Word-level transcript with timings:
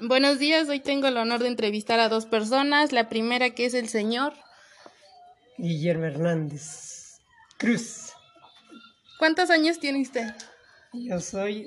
Buenos 0.00 0.38
días, 0.38 0.68
hoy 0.68 0.80
tengo 0.80 1.06
el 1.06 1.16
honor 1.16 1.40
de 1.40 1.48
entrevistar 1.48 2.00
a 2.00 2.10
dos 2.10 2.26
personas. 2.26 2.92
La 2.92 3.08
primera 3.08 3.50
que 3.50 3.64
es 3.64 3.72
el 3.72 3.88
señor. 3.88 4.34
Guillermo 5.56 6.04
Hernández 6.04 7.18
Cruz. 7.56 8.12
¿Cuántos 9.18 9.48
años 9.48 9.78
tiene 9.78 10.02
usted? 10.02 10.34
Yo 10.92 11.18
soy 11.18 11.66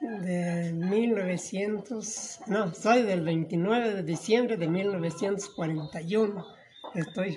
de 0.00 0.72
1900, 0.72 2.40
no, 2.46 2.72
soy 2.72 3.02
del 3.02 3.22
29 3.22 3.92
de 3.92 4.02
diciembre 4.04 4.56
de 4.56 4.68
1941. 4.68 6.46
Estoy 6.94 7.36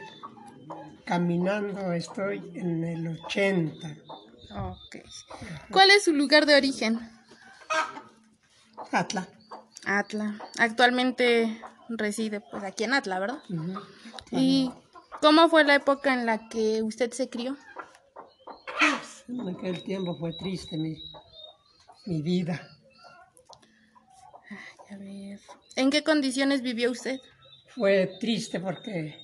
caminando, 1.03 1.93
estoy 1.93 2.51
en 2.53 2.83
el 2.83 3.07
80. 3.07 3.87
Ok. 4.55 4.97
¿Cuál 5.71 5.89
es 5.89 6.03
su 6.03 6.13
lugar 6.13 6.45
de 6.45 6.57
origen? 6.57 6.99
Atla. 8.91 9.27
Atla. 9.85 10.39
Actualmente 10.57 11.61
reside 11.89 12.41
pues 12.41 12.63
aquí 12.63 12.83
en 12.83 12.93
Atla, 12.93 13.19
¿verdad? 13.19 13.43
¿Y 14.31 14.71
cómo 15.21 15.49
fue 15.49 15.63
la 15.63 15.75
época 15.75 16.13
en 16.13 16.25
la 16.25 16.49
que 16.49 16.81
usted 16.81 17.11
se 17.11 17.29
crió? 17.29 17.57
En 19.27 19.49
aquel 19.49 19.83
tiempo 19.83 20.15
fue 20.17 20.33
triste 20.33 20.77
mi, 20.77 21.01
mi 22.05 22.21
vida. 22.21 22.67
A 24.89 24.97
ver. 24.97 25.39
¿En 25.75 25.89
qué 25.89 26.03
condiciones 26.03 26.61
vivió 26.61 26.91
usted? 26.91 27.19
Fue 27.69 28.17
triste 28.19 28.59
porque 28.59 29.17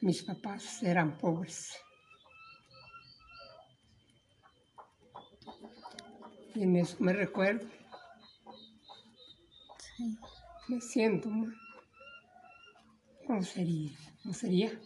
mis 0.00 0.22
papás 0.22 0.82
eran 0.82 1.16
pobres. 1.16 1.72
Y 6.54 6.62
en 6.62 6.76
eso 6.76 6.96
me 6.98 7.12
recuerdo, 7.12 7.66
Me 10.68 10.80
siento 10.80 11.28
mal. 11.28 11.54
¿Cómo 13.26 13.42
sería? 13.42 13.92
¿Cómo 14.22 14.34
sería? 14.34 14.80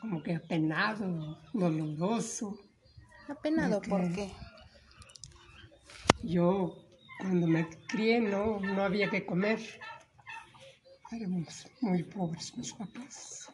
Como 0.00 0.22
que 0.22 0.34
apenado, 0.34 1.40
doloroso. 1.52 2.58
Apenado, 3.28 3.78
Ok. 3.78 3.88
¿por 3.88 4.12
qué? 4.12 4.32
Yo 6.22 6.76
cuando 7.18 7.46
me 7.46 7.68
crié 7.88 8.20
no, 8.20 8.60
no 8.60 8.82
había 8.82 9.10
que 9.10 9.24
comer. 9.24 9.60
Éramos 11.10 11.66
muy 11.80 12.02
pobres 12.02 12.56
mis 12.56 12.72
papás. 12.72 13.48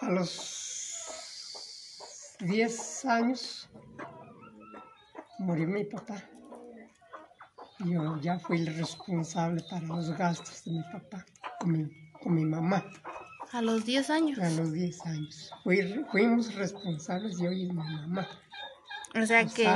A 0.00 0.10
los 0.10 2.36
10 2.40 3.04
años 3.06 3.68
murió 5.38 5.66
mi 5.66 5.84
papá. 5.84 6.22
Yo 7.80 8.16
ya 8.20 8.38
fui 8.38 8.58
el 8.60 8.76
responsable 8.76 9.62
para 9.68 9.84
los 9.86 10.10
gastos 10.16 10.64
de 10.64 10.72
mi 10.72 10.82
papá 10.92 11.24
con 11.60 11.72
mi, 11.72 12.10
con 12.22 12.34
mi 12.34 12.44
mamá 12.44 12.84
A 13.52 13.60
los 13.62 13.84
10 13.84 14.10
años. 14.10 14.38
a 14.38 14.48
los 14.50 14.72
10 14.72 15.04
años. 15.06 15.50
Fui- 15.64 16.04
fuimos 16.10 16.54
responsables 16.54 17.38
yo 17.38 17.50
y 17.50 17.66
mi 17.66 17.72
mamá. 17.72 18.26
O 19.20 19.26
sea 19.26 19.44
que 19.46 19.66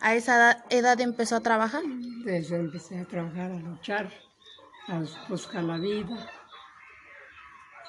a 0.00 0.14
esa 0.14 0.36
edad, 0.36 0.64
edad 0.70 1.00
empezó 1.00 1.36
a 1.36 1.40
trabajar. 1.40 1.82
Desde 2.24 2.56
empecé 2.56 3.00
a 3.00 3.04
trabajar, 3.06 3.50
a 3.50 3.56
luchar, 3.56 4.10
a 4.88 5.02
buscar 5.28 5.64
la 5.64 5.76
vida. 5.78 6.30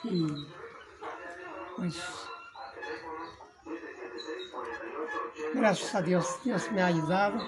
Y 0.05 0.25
pues, 1.77 1.95
gracias 5.53 5.95
a 5.95 6.01
Dios, 6.01 6.25
Dios 6.43 6.71
me 6.71 6.81
ha 6.81 6.87
ayudado. 6.87 7.39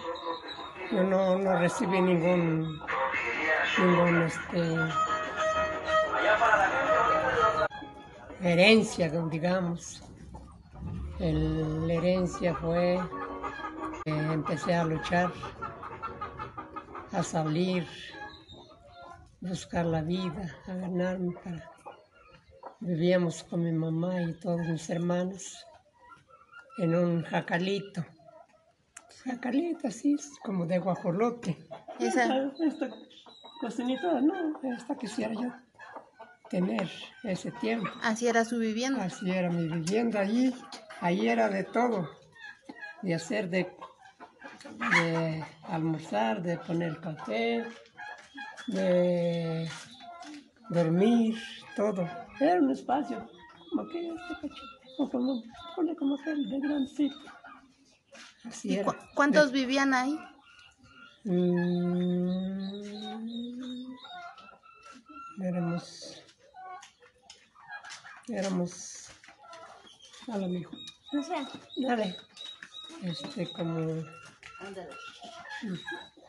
Yo 0.92 1.03
no, 1.03 1.38
no 1.38 1.58
recibí 1.59 2.02
ningún, 2.02 2.80
ningún 3.80 4.23
este, 4.23 4.78
herencia, 8.41 9.09
digamos. 9.30 10.03
El- 11.19 11.88
la 11.88 11.94
herencia 11.94 12.56
fue, 12.56 12.96
eh, 12.96 14.30
empecé 14.34 14.74
a 14.75 14.84
luchar 14.84 15.31
a 17.12 17.24
salir, 17.24 17.88
buscar 19.40 19.85
la 19.85 20.01
vida, 20.01 20.56
a 20.68 20.74
ganarme 20.74 21.34
para... 21.44 21.69
Vivíamos 22.80 23.44
con 23.44 23.63
mi 23.63 23.72
mamá 23.72 24.19
y 24.24 24.34
todos 24.40 24.59
mis 24.62 24.90
hermanos 24.90 25.63
en 26.80 26.96
un 26.96 27.22
jacalito. 27.24 28.03
Jacalito 29.25 29.87
así, 29.87 30.15
como 30.43 30.65
de 30.65 30.79
guajolote. 30.79 31.57
Esa- 31.99 32.51
Esta, 32.59 32.89
cocinita, 33.59 34.19
no, 34.21 34.33
esta 34.63 34.95
quisiera 34.95 35.33
yo 35.33 35.51
tener 36.49 36.89
ese 37.23 37.51
tiempo. 37.51 37.89
Así 38.01 38.27
era 38.27 38.43
su 38.45 38.57
vivienda. 38.57 39.03
Así 39.03 39.29
era 39.31 39.49
mi 39.49 39.67
vivienda 39.67 40.21
allí. 40.21 40.53
Allí 40.99 41.27
era 41.29 41.49
de 41.49 41.63
todo. 41.63 42.09
De 43.03 43.13
hacer 43.15 43.49
de, 43.49 43.71
de 44.95 45.43
almorzar, 45.63 46.41
de 46.41 46.57
poner 46.57 46.99
café, 46.99 47.65
de 48.67 49.67
dormir, 50.69 51.35
todo. 51.75 52.07
Era 52.39 52.59
un 52.59 52.71
espacio 52.71 53.27
como 53.69 53.88
que 53.89 54.07
este 54.07 54.33
cachito, 54.35 54.77
o 54.99 55.09
como, 55.09 55.43
ponle 55.75 55.95
como 55.95 56.17
que 56.17 56.29
de 56.35 56.59
grandecito. 56.59 57.15
¿Y 58.63 58.81
cu- 58.81 58.96
cuántos 59.16 59.52
vivían 59.52 59.94
ahí? 59.94 60.19
Mm, 61.24 62.72
éramos 65.44 66.24
éramos 68.28 69.07
a 70.28 70.38
lo 70.38 70.47
mejor 70.47 70.78
no 71.12 71.24
sé 71.24 71.35
dale 71.78 72.16
este 73.03 73.51
como 73.53 74.03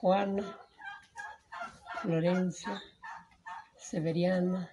Juana 0.01 0.57
Florencia 2.03 2.83
Severiana 3.79 4.71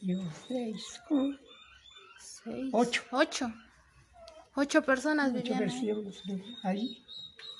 y 0.00 0.16
seis 0.48 1.00
Seis. 2.20 2.70
Ocho. 2.72 3.02
Ocho. 3.12 3.52
Ocho 4.54 4.82
personas 4.82 5.32
ocho 5.34 5.54
vivían 5.54 6.42
ahí. 6.62 7.04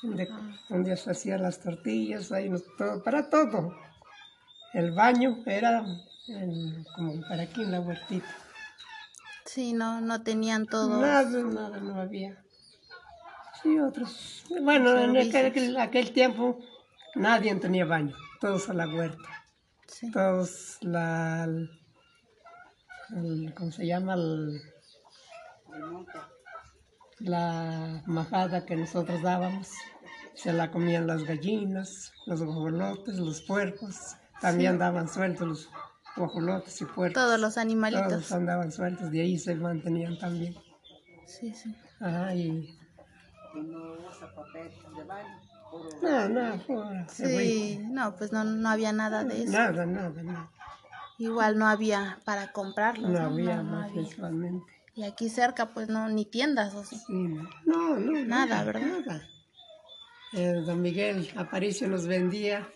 donde, 0.03 0.29
donde 0.69 0.97
se 0.97 1.11
hacían 1.11 1.43
las 1.43 1.61
tortillas 1.61 2.31
ahí 2.33 2.49
nos- 2.49 2.65
todo, 2.77 3.03
para 3.03 3.29
todo 3.31 3.75
el 4.75 4.93
baño 4.93 5.39
era 5.47 5.85
en- 6.29 6.85
como 6.95 7.21
para 7.29 7.43
aquí 7.45 7.63
en 7.63 7.73
la 7.73 7.81
huertita 7.81 8.29
Sí, 9.45 9.73
no, 9.73 10.01
no 10.03 10.23
tenían 10.23 10.67
todo. 10.67 11.01
Nada, 11.01 11.25
nada, 11.43 11.79
no 11.81 11.99
había. 12.01 12.45
Sí, 13.63 13.79
otros. 13.81 14.45
Bueno, 14.63 14.97
en 14.99 15.17
aquel, 15.17 15.77
aquel- 15.79 16.13
tiempo 16.13 16.61
nadie 17.15 17.55
tenía 17.57 17.87
baño, 17.87 18.15
todos 18.43 18.69
a 18.69 18.75
la 18.75 18.87
huerta, 18.87 19.29
Sí. 19.87 20.11
todos 20.13 20.77
la. 20.83 21.45
el- 21.45 21.71
el- 23.17 23.55
¿Cómo 23.57 23.73
se 23.73 23.87
llama? 23.87 24.15
El- 24.15 24.61
la 27.21 28.03
majada 28.07 28.65
que 28.65 28.77
nosotros 28.77 29.23
dábamos. 29.23 29.71
Se 30.35 30.53
la 30.53 30.71
comían 30.71 31.07
las 31.07 31.25
gallinas, 31.25 32.13
los 32.27 32.43
guajolotes, 32.43 33.17
los 33.17 33.43
puercos. 33.43 34.17
También 34.41 34.79
daban 34.79 35.09
sueltos 35.09 35.49
los 35.49 35.69
guajolotes 36.17 36.81
y 36.81 36.85
puercos. 36.85 37.21
Todos 37.21 37.41
los 37.41 37.59
animalitos. 37.59 38.07
Todos 38.09 38.33
andaban 38.33 38.71
sueltos, 38.71 39.11
de 39.11 39.21
ahí 39.23 39.39
se 39.39 39.55
mantenían 39.57 40.17
también. 40.19 40.55
Sí, 41.27 41.53
sí. 41.53 41.75
Ajá, 42.01 42.35
y... 42.35 42.79
No, 46.03 46.29
no. 46.29 47.07
Sí, 47.09 47.81
no, 47.91 48.15
pues 48.17 48.33
no, 48.33 48.45
no 48.45 48.69
había 48.69 48.93
nada 48.93 49.25
de 49.25 49.43
eso. 49.43 49.53
Nada, 49.53 49.85
nada, 49.87 50.23
nada. 50.23 50.51
Igual 51.19 51.59
no 51.59 51.67
había 51.67 52.19
para 52.25 52.53
comprarlos. 52.53 53.11
No 53.11 53.19
No, 53.21 53.27
había 53.35 53.57
No, 53.57 53.65
más 53.65 53.91
había. 53.91 54.03
visualmente. 54.03 54.73
Y 54.99 55.05
aquí 55.05 55.29
cerca, 55.29 55.67
pues 55.73 55.89
no, 55.89 56.09
ni 56.09 56.25
tiendas 56.25 56.75
o 56.75 56.85
sí. 56.85 57.01
No, 57.09 57.49
no, 57.65 58.01
no, 58.01 58.25
Nada, 58.25 58.65
¿verdad? 58.65 58.81
Nada. 58.81 59.29
El 60.33 60.67
don 60.67 60.83
Miguel 60.83 61.33
Aparicio 61.37 61.87
nos 61.87 62.09
vendía 62.09 62.69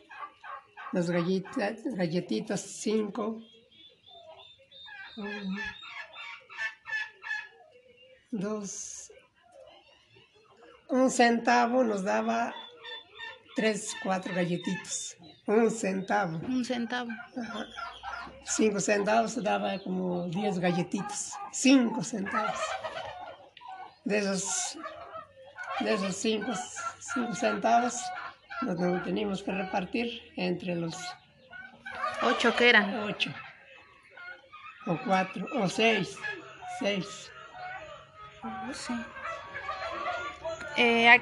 las 0.92 1.10
galletas, 1.10 1.80
galletitas 1.84 2.60
cinco. 2.60 3.42
dos. 8.30 9.10
Un 10.90 11.10
centavo 11.10 11.82
nos 11.82 12.04
daba 12.04 12.54
tres, 13.56 13.96
cuatro 14.04 14.32
galletitas. 14.32 15.16
Un 15.46 15.72
centavo. 15.72 16.38
Un 16.46 16.64
centavo. 16.64 17.10
Ajá. 17.36 17.66
Cinco 18.44 18.80
centavos 18.80 19.42
daba 19.42 19.78
como 19.78 20.26
diez 20.28 20.58
galletitas. 20.58 21.32
Cinco 21.52 22.02
centavos. 22.02 22.58
De 24.04 24.18
esos 24.18 24.78
de 25.80 25.94
esos 25.94 26.16
cinco, 26.16 26.52
cinco 27.14 27.34
centavos 27.34 28.00
nos 28.62 29.02
teníamos 29.04 29.42
que 29.42 29.52
repartir 29.52 30.32
entre 30.36 30.74
los 30.74 30.96
ocho 32.22 32.54
que 32.54 32.68
eran. 32.68 32.94
Ocho. 33.04 33.30
O 34.86 34.98
cuatro, 35.04 35.46
o 35.54 35.68
seis. 35.68 36.16
Seis. 36.78 37.30
Sí. 38.72 38.94
Eh, 40.76 41.20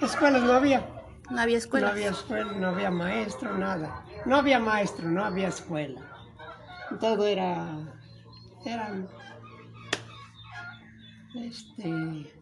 Escuelas 0.00 0.42
no 0.42 0.54
había. 0.54 0.82
No 1.30 1.40
había 1.40 1.58
escuela. 1.58 1.86
No 1.86 1.92
había 1.92 2.10
escuela, 2.10 2.52
no 2.52 2.68
había 2.68 2.90
maestro, 2.90 3.56
nada. 3.56 4.04
No 4.26 4.36
había 4.36 4.58
maestro, 4.58 5.08
no 5.08 5.24
había 5.24 5.48
escuela. 5.48 6.00
Todo 7.00 7.26
era. 7.26 7.78
Eran. 8.64 9.08
Este. 11.34 12.32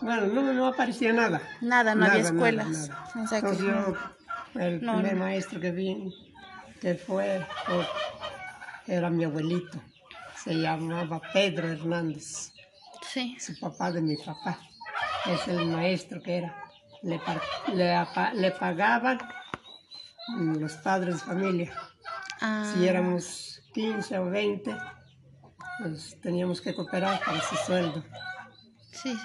Bueno, 0.00 0.26
no, 0.26 0.52
no 0.52 0.66
aparecía 0.66 1.12
nada. 1.12 1.40
Nada, 1.60 1.94
no 1.94 2.06
había 2.06 2.22
escuelas. 2.22 2.90
Entonces 3.14 3.58
yo, 3.58 3.94
el 4.54 4.78
primer 4.80 5.16
maestro 5.16 5.60
que 5.60 5.72
vi, 5.72 6.14
que 6.80 6.94
fue, 6.94 7.44
era 8.86 9.10
mi 9.10 9.24
abuelito. 9.24 9.78
Se 10.44 10.54
llamaba 10.54 11.20
Pedro 11.32 11.68
Hernández. 11.68 12.52
Sí. 13.02 13.36
Su 13.40 13.58
papá 13.58 13.90
de 13.90 14.00
mi 14.02 14.16
papá. 14.16 14.58
Es 15.26 15.48
el 15.48 15.66
maestro 15.66 16.22
que 16.22 16.38
era. 16.38 16.64
Le, 17.02 17.20
le, 18.34 18.50
pagaban 18.52 19.18
los 20.58 20.72
padres 20.74 21.14
de 21.16 21.20
familia. 21.20 21.72
Ah. 22.40 22.72
Si 22.74 22.86
éramos 22.86 23.62
15 23.72 24.18
o 24.18 24.30
20, 24.30 24.76
pues 25.80 26.20
teníamos 26.20 26.60
que 26.60 26.74
cooperar 26.74 27.20
para 27.24 27.38
ese 27.38 27.56
sueldo. 27.64 28.04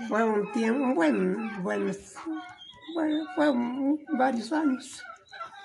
Fue 0.08 0.24
un 0.24 0.52
tiempo, 0.52 0.84
un 0.84 0.94
buen, 0.94 1.64
buen, 1.64 1.92
fue 3.36 3.52
varios 4.18 4.52
años 4.52 5.04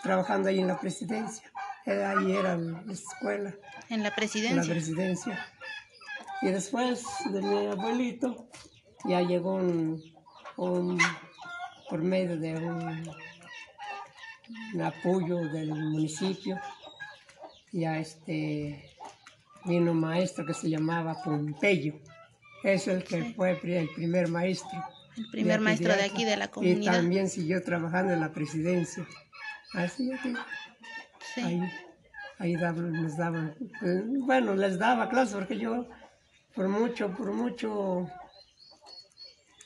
trabajando 0.02 0.48
ahí 0.48 0.60
en 0.60 0.68
la 0.68 0.80
presidencia. 0.80 1.50
Ahí 1.84 2.32
era 2.32 2.56
la 2.56 2.92
escuela. 2.92 3.54
¿En 3.88 4.02
la 4.02 4.14
presidencia? 4.14 4.50
En 4.50 4.56
la 4.56 4.74
presidencia. 4.74 5.46
Y 6.42 6.48
después 6.48 7.04
de 7.30 7.42
mi 7.42 7.66
abuelito, 7.66 8.48
ya 9.04 9.20
llegó 9.22 9.54
un, 9.54 10.02
por 10.58 12.02
medio 12.02 12.36
de 12.36 12.54
un, 12.56 13.10
un, 14.74 14.82
apoyo 14.82 15.36
del 15.48 15.70
municipio, 15.74 16.58
ya 17.72 17.98
este, 17.98 18.90
vino 19.64 19.92
un 19.92 20.00
maestro 20.00 20.44
que 20.44 20.54
se 20.54 20.68
llamaba 20.68 21.22
Pompeyo 21.22 21.94
es 22.62 22.88
el 22.88 23.04
que 23.04 23.34
fue 23.34 23.52
el 23.62 23.88
primer 23.88 24.28
maestro. 24.28 24.84
El 25.16 25.30
primer 25.30 25.60
maestro 25.60 25.94
de 25.94 26.04
aquí, 26.04 26.24
de 26.24 26.36
la 26.36 26.48
comunidad. 26.48 26.80
Y 26.80 26.96
también 26.96 27.28
siguió 27.28 27.62
trabajando 27.62 28.12
en 28.12 28.20
la 28.20 28.32
presidencia. 28.32 29.06
Así 29.74 30.10
es. 30.10 30.20
Sí. 31.34 31.40
Ahí, 31.40 31.72
ahí 32.38 32.56
daban, 32.56 32.92
nos 32.92 33.16
daban, 33.16 33.54
bueno, 34.26 34.54
les 34.54 34.78
daba 34.78 35.08
clases 35.08 35.34
porque 35.34 35.58
yo, 35.58 35.88
por 36.54 36.68
mucho, 36.68 37.10
por 37.10 37.32
mucho, 37.32 38.08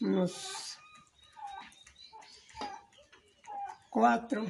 unos 0.01 0.72
cuatro, 3.93 4.45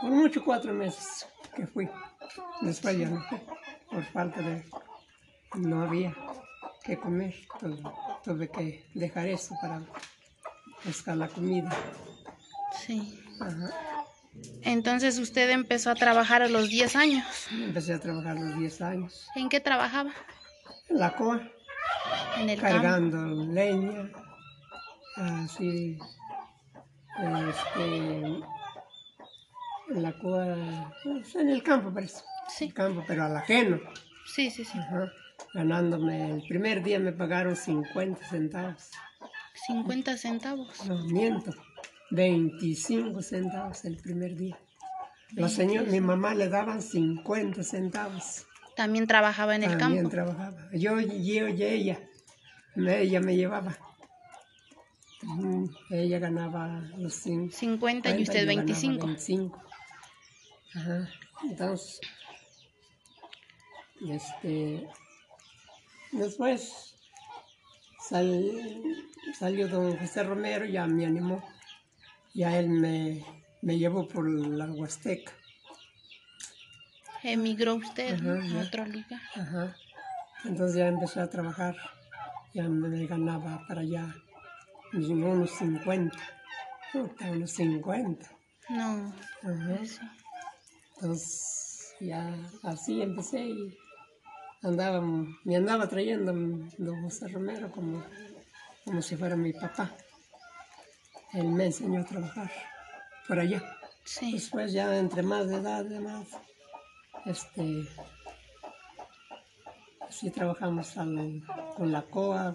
por 0.00 0.10
mucho 0.10 0.42
cuatro 0.42 0.72
meses 0.72 1.26
que 1.54 1.66
fui. 1.66 1.88
Después 2.62 2.98
ya 2.98 3.08
no 3.08 3.24
por 3.90 4.04
falta 4.06 4.40
de, 4.40 4.64
no 5.54 5.82
había 5.82 6.14
que 6.82 6.98
comer, 6.98 7.34
tuve 8.24 8.48
que 8.48 8.84
dejar 8.94 9.28
eso 9.28 9.54
para 9.60 9.82
buscar 10.84 11.16
la 11.16 11.28
comida. 11.28 11.70
Sí. 12.86 13.22
Entonces 14.62 15.18
usted 15.18 15.50
empezó 15.50 15.90
a 15.90 15.94
trabajar 15.94 16.42
a 16.42 16.48
los 16.48 16.68
10 16.68 16.96
años. 16.96 17.24
Empecé 17.52 17.94
a 17.94 18.00
trabajar 18.00 18.36
a 18.36 18.40
los 18.40 18.58
10 18.58 18.80
años. 18.82 19.28
¿En 19.34 19.48
qué 19.48 19.60
trabajaba? 19.60 20.10
En 20.88 20.98
la 20.98 21.14
coa. 21.14 21.40
En 22.38 22.50
el 22.50 22.60
Cargando 22.60 23.18
leña. 23.26 24.10
Así. 25.16 25.98
Este, 27.18 28.42
en 29.88 30.02
la 30.02 30.12
coa. 30.18 30.92
Pues, 31.02 31.34
en 31.36 31.48
el 31.48 31.62
campo, 31.62 31.92
parece. 31.92 32.22
Sí. 32.48 32.66
El 32.66 32.74
campo, 32.74 33.04
pero 33.06 33.24
al 33.24 33.36
ajeno. 33.36 33.80
Sí, 34.24 34.50
sí, 34.50 34.64
sí 34.64 34.78
ganándome, 35.54 36.32
el 36.32 36.42
primer 36.46 36.82
día 36.82 36.98
me 36.98 37.12
pagaron 37.12 37.56
50 37.56 38.24
centavos. 38.28 38.90
50 39.66 40.16
centavos. 40.16 40.86
No, 40.86 41.02
miento, 41.06 41.52
25 42.10 43.22
centavos 43.22 43.84
el 43.84 43.96
primer 43.96 44.36
día. 44.36 44.58
La 45.32 45.48
señora, 45.48 45.90
mi 45.90 46.00
mamá 46.00 46.34
le 46.34 46.48
daban 46.48 46.82
50 46.82 47.62
centavos. 47.62 48.46
También 48.76 49.06
trabajaba 49.06 49.56
en 49.56 49.64
el 49.64 49.70
campo. 49.70 49.84
También 49.84 50.10
trabajaba. 50.10 50.68
Yo, 50.72 51.00
yo 51.00 51.48
y 51.48 51.62
ella, 51.62 51.98
ella 52.76 53.20
me 53.20 53.34
llevaba. 53.34 53.76
Ella 55.90 56.18
ganaba 56.18 56.82
los 56.98 57.14
50 57.14 58.16
y 58.18 58.22
usted 58.22 58.46
25. 58.46 59.06
25. 59.06 59.65
Ajá. 60.76 61.08
Entonces, 61.42 62.00
este, 64.08 64.88
Después 66.12 66.94
salió 68.00 69.68
don 69.68 69.96
José 69.98 70.22
Romero, 70.22 70.64
ya 70.64 70.86
me 70.86 71.04
animó, 71.04 71.42
ya 72.32 72.58
él 72.58 72.68
me, 72.68 73.22
llevó 73.62 74.08
por 74.08 74.28
la 74.28 74.66
Huasteca. 74.66 75.32
¿Emigró 77.22 77.74
usted 77.74 78.24
a 78.24 78.60
otro 78.60 78.86
lugar? 78.86 79.20
Ajá. 79.34 79.76
Entonces 80.44 80.76
ya 80.76 80.86
empecé 80.86 81.20
a 81.20 81.28
trabajar, 81.28 81.76
ya 82.54 82.68
me 82.68 83.04
ganaba 83.06 83.62
para 83.66 83.80
allá 83.80 84.14
unos 84.92 85.50
50, 85.58 86.16
unos 86.94 87.50
50. 87.50 88.30
No. 88.68 89.12
Ajá. 89.42 89.80
Entonces 90.96 91.94
ya 92.00 92.34
así 92.62 93.02
empecé 93.02 93.40
y 93.40 93.78
andaba, 94.62 95.00
me 95.44 95.56
andaba 95.56 95.88
trayendo 95.88 96.32
don 96.32 97.02
José 97.02 97.28
Romero 97.28 97.70
como, 97.70 98.02
como 98.84 99.02
si 99.02 99.16
fuera 99.16 99.36
mi 99.36 99.52
papá. 99.52 99.92
Él 101.32 101.48
me 101.48 101.66
enseñó 101.66 102.00
a 102.00 102.04
trabajar 102.04 102.50
por 103.28 103.38
allá. 103.38 103.62
Después 104.20 104.72
ya 104.72 104.96
entre 104.98 105.22
más 105.22 105.48
de 105.48 105.56
edad, 105.56 105.84
de 105.84 106.00
más, 106.00 106.28
este, 107.24 107.86
así 110.08 110.30
trabajamos 110.30 110.94
con 111.76 111.92
la 111.92 112.02
coa, 112.02 112.54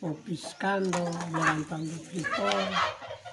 o 0.00 0.14
piscando, 0.14 0.98
levantando 1.32 1.92
frijol, 1.92 2.52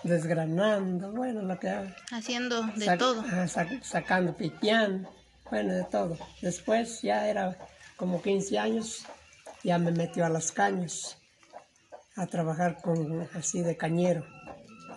desgranando, 0.06 1.12
bueno, 1.12 1.42
lo 1.42 1.60
que... 1.60 1.70
Haciendo 2.12 2.62
de 2.76 2.98
todo. 2.98 3.24
Sacando 3.82 4.36
pipián, 4.36 5.08
bueno, 5.50 5.74
de 5.74 5.84
todo. 5.86 6.18
Después 6.42 7.02
ya 7.02 7.28
era 7.28 7.58
como 7.98 8.22
15 8.22 8.58
años, 8.60 9.06
ya 9.64 9.78
me 9.80 9.92
metió 9.92 10.26
a 10.26 10.30
las 10.30 10.52
cañas 10.52 11.18
a 12.16 12.28
trabajar 12.28 12.82
con 12.82 13.28
así 13.34 13.62
de 13.62 13.76
cañero, 13.76 14.26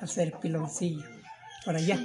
a 0.00 0.04
hacer 0.04 0.38
piloncillo 0.38 1.04
por 1.64 1.74
allá, 1.74 1.98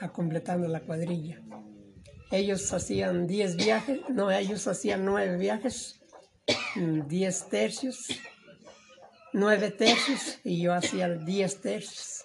a 0.00 0.08
completando 0.08 0.68
la 0.68 0.80
cuadrilla. 0.80 1.40
Ellos 2.32 2.72
hacían 2.72 3.26
10 3.26 3.56
viajes, 3.56 4.00
no, 4.08 4.30
ellos 4.30 4.66
hacían 4.66 5.04
9 5.04 5.36
viajes, 5.36 6.00
10 6.76 7.48
tercios, 7.48 8.08
9 9.32 9.70
tercios 9.70 10.38
y 10.44 10.62
yo 10.62 10.74
hacía 10.74 11.08
10 11.08 11.60
tercios, 11.60 12.24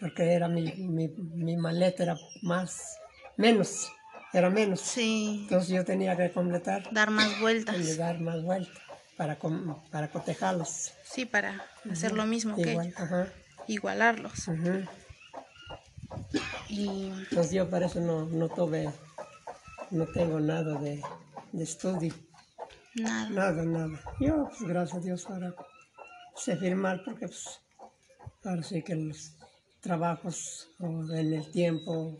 porque 0.00 0.32
era 0.32 0.48
mi, 0.48 0.72
mi, 0.72 1.08
mi 1.08 1.56
maleta 1.56 2.02
era 2.02 2.16
más, 2.42 2.98
menos 3.36 3.90
era 4.32 4.50
menos. 4.50 4.80
Sí. 4.80 5.40
Entonces 5.42 5.70
yo 5.70 5.84
tenía 5.84 6.16
que 6.16 6.30
completar. 6.30 6.88
Dar 6.92 7.10
más 7.10 7.40
vueltas. 7.40 7.76
Y 7.76 7.96
dar 7.96 8.20
más 8.20 8.42
vueltas 8.42 8.76
para, 9.16 9.38
para 9.90 10.08
cotejarlos. 10.10 10.92
Sí, 11.04 11.24
para 11.24 11.64
hacer 11.90 12.12
lo 12.12 12.26
mismo 12.26 12.56
que 12.56 12.72
ellos. 12.72 12.94
Igualarlos. 13.66 14.48
y... 16.68 17.12
Entonces 17.28 17.52
yo 17.52 17.68
para 17.68 17.86
eso 17.86 18.00
no, 18.00 18.26
no 18.26 18.48
tuve, 18.48 18.90
no 19.90 20.06
tengo 20.06 20.40
nada 20.40 20.78
de, 20.80 21.02
de 21.52 21.64
estudio. 21.64 22.14
Nada. 22.94 23.30
Nada, 23.30 23.62
nada. 23.62 24.00
Yo, 24.18 24.48
pues 24.48 24.62
gracias 24.68 24.98
a 24.98 25.00
Dios, 25.00 25.26
ahora 25.28 25.54
sé 26.44 26.56
firmar 26.56 27.02
porque 27.04 27.26
pues, 27.28 27.60
ahora 28.44 28.62
sí 28.62 28.82
que 28.82 28.94
los 28.94 29.32
trabajos 29.80 30.68
en 30.80 31.32
el 31.34 31.50
tiempo, 31.50 32.18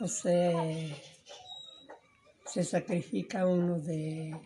o 0.00 0.08
sea, 0.08 0.52
se 2.46 2.64
sacrifica 2.64 3.46
uno 3.46 3.78
de, 3.80 4.40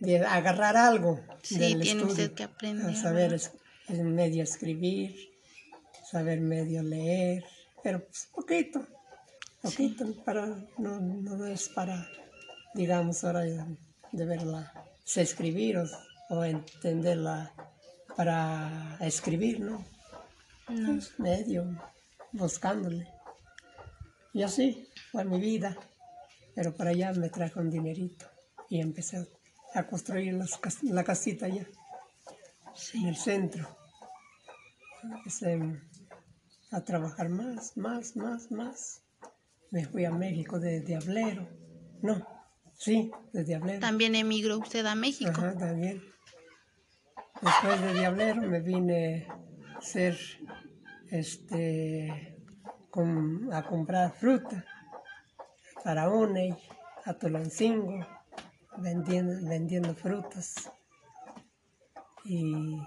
de 0.00 0.18
agarrar 0.26 0.76
algo 0.76 1.20
Sí, 1.42 1.58
del 1.58 1.80
tiene 1.80 2.02
estudio, 2.02 2.24
usted 2.24 2.32
que 2.34 2.42
aprender, 2.44 2.86
a 2.86 2.94
saber 2.94 3.32
es- 3.34 3.52
es 3.88 3.98
medio 4.00 4.42
escribir, 4.44 5.16
saber 6.10 6.40
medio 6.40 6.82
leer, 6.82 7.44
pero 7.82 8.04
pues, 8.04 8.28
poquito, 8.32 8.86
poquito, 9.62 10.04
para, 10.24 10.46
no, 10.78 11.00
no 11.00 11.46
es 11.46 11.68
para, 11.70 12.06
digamos, 12.74 13.24
ahora 13.24 13.40
de, 13.40 14.24
verla, 14.26 14.72
sé 15.04 15.22
escribir 15.22 15.78
o, 15.78 15.84
o 16.28 16.44
entenderla 16.44 17.52
para 18.16 18.96
escribir, 19.00 19.60
¿no? 19.60 19.84
No. 20.68 20.92
Pues, 20.94 21.18
medio, 21.18 21.66
buscándole. 22.32 23.08
Y 24.32 24.42
así 24.42 24.88
fue 25.10 25.24
mi 25.24 25.40
vida, 25.40 25.76
pero 26.54 26.74
para 26.76 26.90
allá 26.90 27.12
me 27.12 27.28
trajo 27.28 27.60
un 27.60 27.70
dinerito 27.70 28.26
y 28.68 28.80
empecé 28.80 29.26
a 29.74 29.86
construir 29.86 30.34
las 30.34 30.56
cas- 30.58 30.82
la 30.82 31.02
casita 31.04 31.46
allá 31.46 31.66
en 32.94 33.06
el 33.08 33.16
centro. 33.16 33.66
Empecé 35.02 35.58
a 36.70 36.80
trabajar 36.84 37.28
más, 37.30 37.76
más, 37.76 38.14
más, 38.16 38.50
más. 38.52 39.02
Me 39.70 39.84
fui 39.86 40.04
a 40.04 40.10
México 40.10 40.58
de 40.60 40.80
Diablero. 40.80 41.48
No, 42.02 42.24
sí, 42.76 43.10
de 43.32 43.44
Diablero. 43.44 43.80
También 43.80 44.14
emigró 44.14 44.58
usted 44.58 44.84
a 44.86 44.94
México. 44.94 45.30
Ajá, 45.34 45.56
también. 45.56 46.02
Después 47.42 47.80
de 47.80 47.94
Diablero 47.94 48.42
me 48.42 48.60
vine 48.60 49.26
a 49.76 49.80
ser, 49.80 50.16
este, 51.10 52.36
com- 52.90 53.50
a 53.52 53.62
comprar 53.62 54.12
fruta 54.12 54.64
para 55.82 56.10
Uney, 56.10 56.54
a 57.06 57.14
Tulancingo, 57.14 58.06
vendiendo, 58.78 59.48
vendiendo 59.48 59.94
frutas. 59.94 60.70
Y 62.24 62.78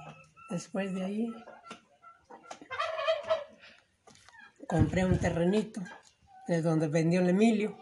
después 0.52 0.94
de 0.94 1.04
ahí 1.04 1.34
compré 4.68 5.04
un 5.06 5.18
terrenito 5.18 5.82
de 6.48 6.62
donde 6.62 6.88
vendió 6.88 7.22
el 7.22 7.30
Emilio. 7.30 7.76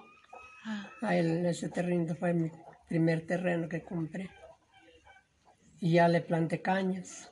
Ah, 0.66 0.90
A 1.02 1.16
él, 1.16 1.46
ese 1.46 1.68
terreno 1.70 2.16
fue 2.16 2.34
mi 2.34 2.50
primer 2.88 3.26
terreno 3.28 3.68
que 3.68 3.84
compré. 3.84 4.30
Y 5.82 5.94
ya 5.94 6.08
le 6.08 6.22
planté 6.22 6.62
cañas. 6.62 7.30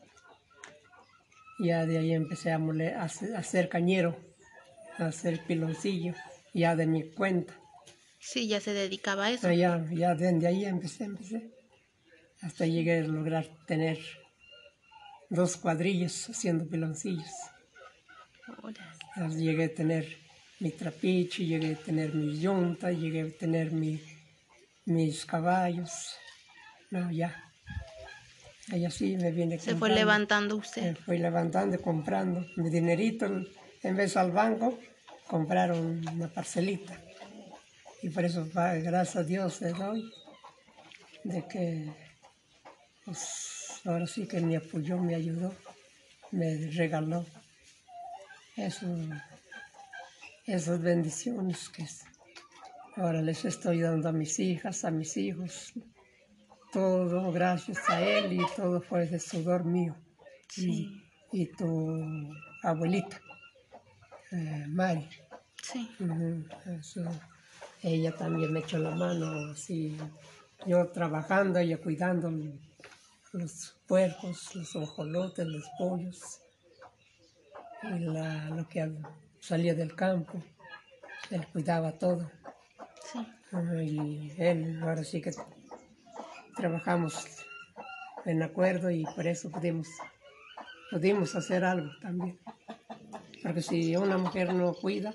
Ya 1.60 1.86
de 1.86 1.98
ahí 2.00 2.14
empecé 2.14 2.52
a, 2.52 2.58
hacer- 3.04 3.70
cañero, 3.70 4.18
a 4.98 5.08
hacer 5.08 5.42
piloncillo, 5.46 6.14
ya 6.54 6.76
de 6.76 6.86
mi 6.88 7.04
cuenta. 7.12 7.54
sí, 8.20 8.48
ya 8.48 8.60
se 8.60 8.74
dedicaba 8.74 9.26
a 9.26 9.32
eso. 9.32 9.42
Pero 9.42 9.54
ya, 9.54 9.86
ya 9.92 10.16
desde 10.16 10.48
ahí 10.48 10.66
empecé, 10.66 11.04
empecé. 11.04 11.52
Hasta 12.42 12.66
llegué 12.66 13.00
a 13.00 13.04
lograr 13.04 13.46
tener 13.68 14.00
dos 15.30 15.58
cuadrillas 15.58 16.30
haciendo 16.30 16.66
piloncillos. 16.66 17.30
Llegué 19.36 19.66
a 19.66 19.74
tener 19.76 20.18
mi 20.62 20.72
trapiche, 20.72 21.46
llegué 21.46 21.74
a 21.74 21.78
tener 21.78 22.14
mi 22.16 22.40
yunta, 22.40 22.92
llegué 22.92 23.22
a 23.22 23.38
tener 23.38 23.72
mi, 23.72 24.02
mis 24.86 25.26
caballos. 25.26 26.16
No, 26.90 27.12
ya. 27.12 27.49
Y 28.72 28.86
así 28.86 29.18
me 29.18 29.32
viene 29.32 29.56
Se 29.58 29.64
fue 29.66 29.72
comprando. 29.74 29.96
levantando 29.96 30.56
Me 30.56 30.62
usted. 30.62 30.98
fui 30.98 31.18
levantando 31.18 31.76
y 31.76 31.80
comprando. 31.80 32.46
Mi 32.58 32.70
dinerito, 32.70 33.26
en 33.84 33.96
vez 33.96 34.16
al 34.16 34.32
banco, 34.32 34.78
compraron 35.28 36.08
una 36.08 36.28
parcelita. 36.28 37.00
Y 38.02 38.10
por 38.10 38.24
eso, 38.26 38.48
gracias 38.54 39.16
a 39.16 39.24
Dios, 39.24 39.60
le 39.62 39.72
doy 39.74 40.12
de 41.24 41.46
que, 41.48 41.92
pues, 43.06 43.82
ahora 43.86 44.08
sí 44.08 44.28
que 44.28 44.40
me 44.40 44.58
apoyó, 44.58 44.98
me 44.98 45.16
ayudó, 45.16 45.54
me 46.32 46.56
regaló. 46.72 47.26
Eso, 48.56 48.86
esas 50.46 50.82
bendiciones 50.82 51.70
que 51.70 51.86
ahora 52.98 53.22
les 53.22 53.46
estoy 53.46 53.82
dando 53.82 54.10
a 54.10 54.12
mis 54.12 54.38
hijas, 54.40 54.86
a 54.86 54.92
mis 54.92 55.18
hijos. 55.18 55.74
Todo 56.72 57.32
gracias 57.32 57.90
a 57.90 58.02
él 58.02 58.34
y 58.34 58.46
todo 58.56 58.82
fue 58.82 59.08
de 59.08 59.20
sudor 59.20 59.64
mío. 59.66 59.96
Sí. 60.48 61.04
Y, 61.32 61.42
y 61.42 61.46
tu 61.48 62.32
abuelita, 62.64 63.20
eh, 64.32 64.66
Mari. 64.68 65.08
Sí. 65.62 65.90
Eso. 66.80 67.02
Ella 67.82 68.16
también 68.16 68.52
me 68.52 68.60
echó 68.60 68.78
la 68.78 68.92
mano, 68.92 69.52
así, 69.52 69.98
yo 70.66 70.88
trabajando, 70.88 71.60
ella 71.60 71.78
cuidando 71.78 72.32
los 73.32 73.76
puercos, 73.88 74.54
los 74.56 74.76
ojolotes, 74.76 75.46
los 75.48 75.64
pollos, 75.78 76.42
y 77.84 78.00
la- 78.00 78.50
lo 78.50 78.68
que 78.68 78.92
salía 79.40 79.74
del 79.74 79.96
campo, 79.96 80.44
él 81.32 81.48
cuidaba 81.54 81.94
todo. 81.94 82.30
Sí. 83.12 83.26
Y 83.86 84.34
él, 84.38 84.80
ahora 84.84 85.04
sí 85.04 85.22
que 85.22 85.32
trabajamos 86.60 87.26
en 88.26 88.44
acuerdo 88.44 88.92
y 88.92 89.06
por 89.16 89.26
eso 89.28 89.50
pudimos, 89.50 89.88
pudimos 90.92 91.36
hacer 91.36 91.64
algo 91.64 91.90
también. 92.02 92.38
Porque 93.42 93.62
si 93.62 93.96
una 93.96 94.18
mujer 94.18 94.54
no 94.54 94.74
cuida 94.74 95.14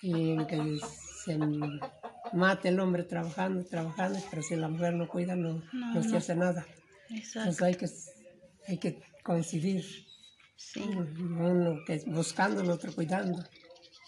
y 0.00 0.36
que 0.46 0.78
se 1.24 1.38
mate 2.32 2.68
el 2.70 2.80
hombre 2.80 3.02
trabajando, 3.04 3.64
trabajando, 3.64 4.18
pero 4.30 4.42
si 4.42 4.56
la 4.56 4.68
mujer 4.68 4.94
no 4.94 5.08
cuida 5.08 5.36
no, 5.36 5.62
No, 5.72 5.94
no, 5.94 6.02
se 6.02 6.16
hace 6.16 6.34
nada. 6.34 6.64
Exacto. 7.10 7.50
Entonces 7.50 7.62
hay 7.62 7.74
que, 7.74 7.88
hay 8.68 8.78
que 8.78 9.02
coincidir, 9.22 9.84
Sí. 10.56 10.80
uno 10.82 11.80
que 11.86 12.02
buscando, 12.06 12.62
el 12.62 12.70
otro 12.70 12.94
cuidando. 12.94 13.44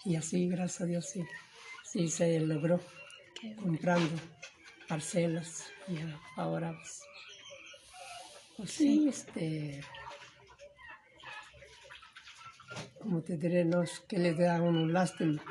Y 0.05 0.15
así, 0.15 0.47
gracias 0.47 0.81
a 0.81 0.85
Dios, 0.85 1.05
sí, 1.05 1.23
sí 1.83 2.09
se 2.09 2.39
logró 2.39 2.79
comprando 3.61 4.09
parcelas 4.87 5.65
y 5.87 5.97
ahora 6.39 6.71
pues, 6.73 7.01
pues 8.57 8.71
sí, 8.71 9.07
este 9.09 9.81
como 12.99 13.21
te 13.21 13.37
diré, 13.37 13.63
no 13.63 13.83
es 13.83 13.99
que 14.01 14.17
le 14.17 14.33
da 14.33 14.57
a 14.57 14.61
uno 14.61 14.85
lástima, 14.87 15.41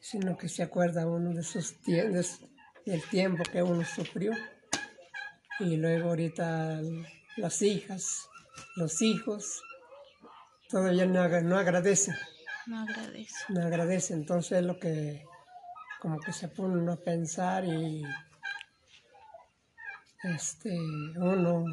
sino 0.00 0.36
que 0.38 0.48
se 0.48 0.62
acuerda 0.62 1.06
uno 1.06 1.34
de 1.34 1.42
sus 1.42 1.80
tiempos, 1.82 2.40
del 2.86 3.02
tiempo 3.02 3.42
que 3.50 3.62
uno 3.62 3.84
sufrió. 3.84 4.32
Y 5.60 5.76
luego 5.76 6.10
ahorita 6.10 6.80
las 7.36 7.62
hijas, 7.62 8.28
los 8.76 9.02
hijos, 9.02 9.60
todavía 10.68 11.04
no, 11.06 11.20
aga- 11.20 11.40
no 11.42 11.58
agradecen 11.58 12.14
No 12.66 12.80
agradezco. 12.82 13.52
me 13.52 13.62
agradece. 13.62 14.14
Entonces 14.14 14.58
es 14.60 14.64
lo 14.64 14.78
que 14.78 15.24
como 16.00 16.20
que 16.20 16.32
se 16.32 16.46
pone 16.46 16.74
uno 16.80 16.92
a 16.92 16.96
pensar 17.02 17.64
y 17.64 18.04
este 20.24 20.76
uno 21.16 21.64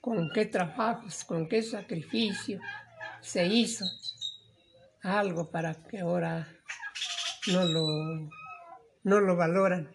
con 0.00 0.30
qué 0.30 0.46
trabajos, 0.46 1.24
con 1.24 1.48
qué 1.48 1.62
sacrificio 1.62 2.60
se 3.20 3.46
hizo 3.46 3.84
algo 5.02 5.50
para 5.50 5.74
que 5.74 6.00
ahora 6.00 6.48
no 7.48 7.64
lo 7.64 8.30
no 9.02 9.20
lo 9.20 9.36
valoran 9.36 9.90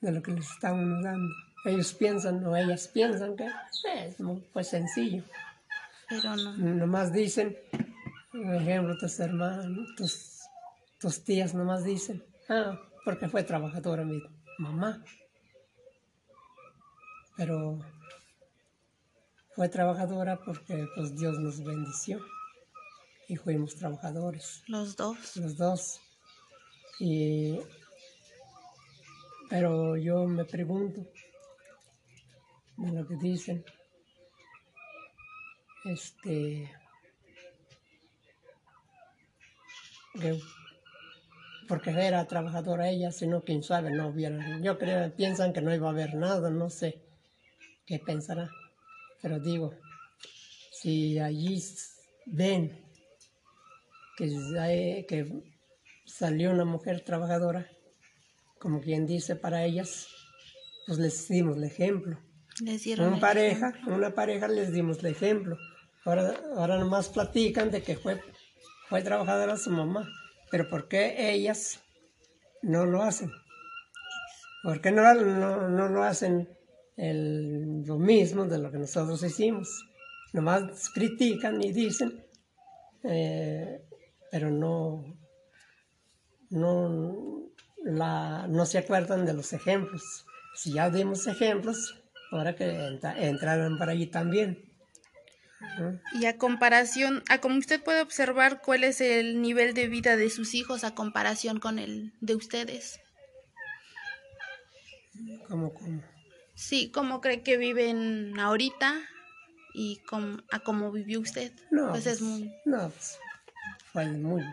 de 0.00 0.12
lo 0.12 0.22
que 0.22 0.32
les 0.32 0.50
está 0.50 0.72
uno 0.72 1.02
dando. 1.02 1.34
Ellos 1.64 1.92
piensan 1.92 2.44
o 2.44 2.56
ellas 2.56 2.88
piensan 2.88 3.36
que 3.36 3.46
es 3.84 4.20
muy 4.20 4.40
pues 4.52 4.68
sencillo. 4.68 5.22
Pero 6.08 6.36
no. 6.36 6.56
Nomás 6.56 7.12
dicen, 7.12 7.56
por 8.32 8.54
ejemplo, 8.54 8.96
tus 8.98 9.20
hermanos, 9.20 9.94
tus, 9.96 10.40
tus 10.98 11.24
tías 11.24 11.54
nomás 11.54 11.84
dicen, 11.84 12.24
ah, 12.48 12.80
porque 13.04 13.28
fue 13.28 13.42
trabajadora 13.42 14.04
mi 14.04 14.22
mamá. 14.58 15.04
Pero 17.40 17.78
fue 19.54 19.70
trabajadora 19.70 20.38
porque 20.44 20.86
pues 20.94 21.16
Dios 21.16 21.38
nos 21.38 21.64
bendició 21.64 22.20
y 23.28 23.36
fuimos 23.36 23.76
trabajadores, 23.76 24.62
Los 24.66 24.94
dos. 24.94 25.36
los 25.38 25.56
dos. 25.56 26.00
Y, 26.98 27.58
pero 29.48 29.96
yo 29.96 30.26
me 30.26 30.44
pregunto 30.44 31.00
de 32.76 32.92
lo 32.92 33.08
que 33.08 33.16
dicen, 33.16 33.64
este, 35.86 36.70
que 40.20 40.38
porque 41.66 41.88
era 41.88 42.26
trabajadora 42.26 42.90
ella, 42.90 43.10
sino 43.12 43.42
quién 43.44 43.62
sabe, 43.62 43.92
no 43.92 44.08
hubiera, 44.08 44.60
yo 44.60 44.76
creo, 44.76 45.10
piensan 45.16 45.54
que 45.54 45.62
no 45.62 45.74
iba 45.74 45.86
a 45.86 45.92
haber 45.92 46.16
nada, 46.16 46.50
no 46.50 46.68
sé 46.68 47.08
qué 47.90 47.98
pensará, 47.98 48.48
pero 49.20 49.40
digo, 49.40 49.74
si 50.70 51.18
allí 51.18 51.60
ven 52.26 52.70
que, 54.16 54.30
hay- 54.60 55.04
que 55.06 55.26
salió 56.06 56.52
una 56.52 56.64
mujer 56.64 57.00
trabajadora, 57.04 57.66
como 58.60 58.80
quien 58.80 59.06
dice 59.08 59.34
para 59.34 59.64
ellas, 59.64 60.06
pues 60.86 60.98
les 61.00 61.26
dimos 61.28 61.56
el 61.56 61.64
ejemplo 61.64 62.16
Les 62.60 62.84
dieron 62.84 63.06
Una 63.08 63.16
el 63.16 63.20
pareja, 63.20 63.72
una 63.88 64.14
pareja 64.14 64.46
les 64.46 64.72
dimos 64.72 64.98
el 65.00 65.06
ejemplo. 65.06 65.58
Ahora, 66.04 66.32
ahora 66.56 66.78
nomás 66.78 67.08
platican 67.08 67.72
de 67.72 67.82
que 67.82 67.96
fue, 67.96 68.22
fue 68.88 69.02
trabajadora 69.02 69.56
su 69.56 69.70
mamá. 69.70 70.08
Pero 70.50 70.68
¿por 70.68 70.86
qué 70.86 71.32
ellas 71.32 71.80
no 72.62 72.86
lo 72.86 73.02
hacen? 73.02 73.32
¿Por 74.62 74.80
qué 74.80 74.92
no, 74.92 75.12
no, 75.14 75.68
no 75.68 75.88
lo 75.88 76.02
hacen 76.04 76.48
el- 77.00 77.82
lo 77.84 77.98
mismo 77.98 78.44
de 78.44 78.58
lo 78.58 78.70
que 78.70 78.78
nosotros 78.78 79.22
hicimos? 79.22 79.68
Nomás 80.32 80.90
critican 80.90 81.62
y 81.62 81.72
dicen, 81.72 82.24
eh, 83.04 83.82
pero 84.30 84.50
no, 84.50 85.04
no, 86.50 87.50
la, 87.84 88.46
no 88.48 88.66
se 88.66 88.78
acuerdan 88.78 89.26
de 89.26 89.32
los 89.34 89.52
ejemplos. 89.52 90.02
Si 90.54 90.72
ya 90.72 90.90
dimos 90.90 91.26
ejemplos, 91.26 92.02
ahora 92.30 92.54
que 92.54 92.64
entra- 92.70 93.18
entraran 93.20 93.78
para 93.78 93.92
allí 93.92 94.06
también. 94.06 94.64
Y 96.20 96.26
a 96.26 96.36
comparación, 96.38 97.22
a 97.28 97.38
como 97.40 97.58
usted 97.58 97.82
puede 97.82 98.00
observar, 98.00 98.60
¿cuál 98.62 98.82
es 98.84 99.00
el 99.00 99.42
nivel 99.42 99.74
de 99.74 99.88
vida 99.88 100.16
de 100.16 100.30
sus 100.30 100.54
hijos 100.54 100.84
a 100.84 100.94
comparación 100.94 101.60
con 101.60 101.78
el 101.78 102.12
de 102.20 102.34
ustedes? 102.34 103.00
Como, 105.48 105.72
como, 105.74 106.02
Sí, 106.60 106.90
¿cómo 106.90 107.22
cree 107.22 107.42
que 107.42 107.56
viven 107.56 108.38
ahorita 108.38 109.00
y 109.72 109.96
com- 110.08 110.42
a 110.50 110.60
cómo 110.60 110.92
vivió 110.92 111.20
usted? 111.20 111.52
no, 111.70 111.88
pues 111.92 112.04
es 112.06 112.18
pues, 112.18 112.30
muy, 112.30 112.54
no, 112.66 112.90
pues, 112.90 113.18
fue 113.92 114.06
muy, 114.08 114.44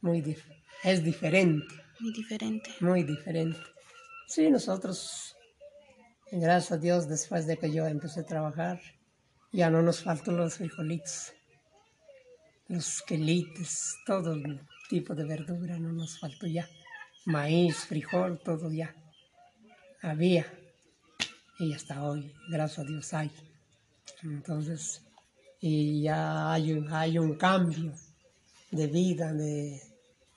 muy, 0.00 0.22
dif- 0.22 0.42
es 0.82 1.04
diferente, 1.04 1.66
muy 2.00 2.12
diferente. 2.12 2.70
muy 2.80 3.02
diferente. 3.02 3.60
Sí, 4.26 4.50
nosotros, 4.50 5.36
gracias 6.32 6.72
a 6.72 6.78
Dios, 6.78 7.08
después 7.08 7.46
de 7.46 7.58
que 7.58 7.70
yo 7.70 7.86
empecé 7.86 8.20
a 8.20 8.26
trabajar, 8.26 8.80
ya 9.52 9.68
no 9.68 9.82
nos 9.82 10.02
faltan 10.02 10.38
los 10.38 10.54
frijolitos, 10.56 11.34
los 12.68 13.02
quelites, 13.02 13.96
todo 14.06 14.32
el 14.32 14.60
tipo 14.88 15.14
de 15.14 15.24
verdura 15.24 15.78
no 15.78 15.92
nos 15.92 16.18
faltó 16.18 16.46
ya. 16.46 16.66
Maíz, 17.26 17.84
frijol, 17.84 18.40
todo 18.42 18.72
ya. 18.72 18.94
Había. 20.00 20.46
Y 21.58 21.72
hasta 21.72 22.02
hoy, 22.02 22.34
gracias 22.48 22.80
a 22.80 22.84
Dios, 22.84 23.14
hay. 23.14 23.30
Entonces, 24.22 25.02
y 25.60 26.02
ya 26.02 26.52
hay 26.52 26.72
un, 26.72 26.92
hay 26.92 27.18
un 27.18 27.36
cambio 27.36 27.94
de 28.70 28.86
vida, 28.86 29.32
de, 29.32 29.80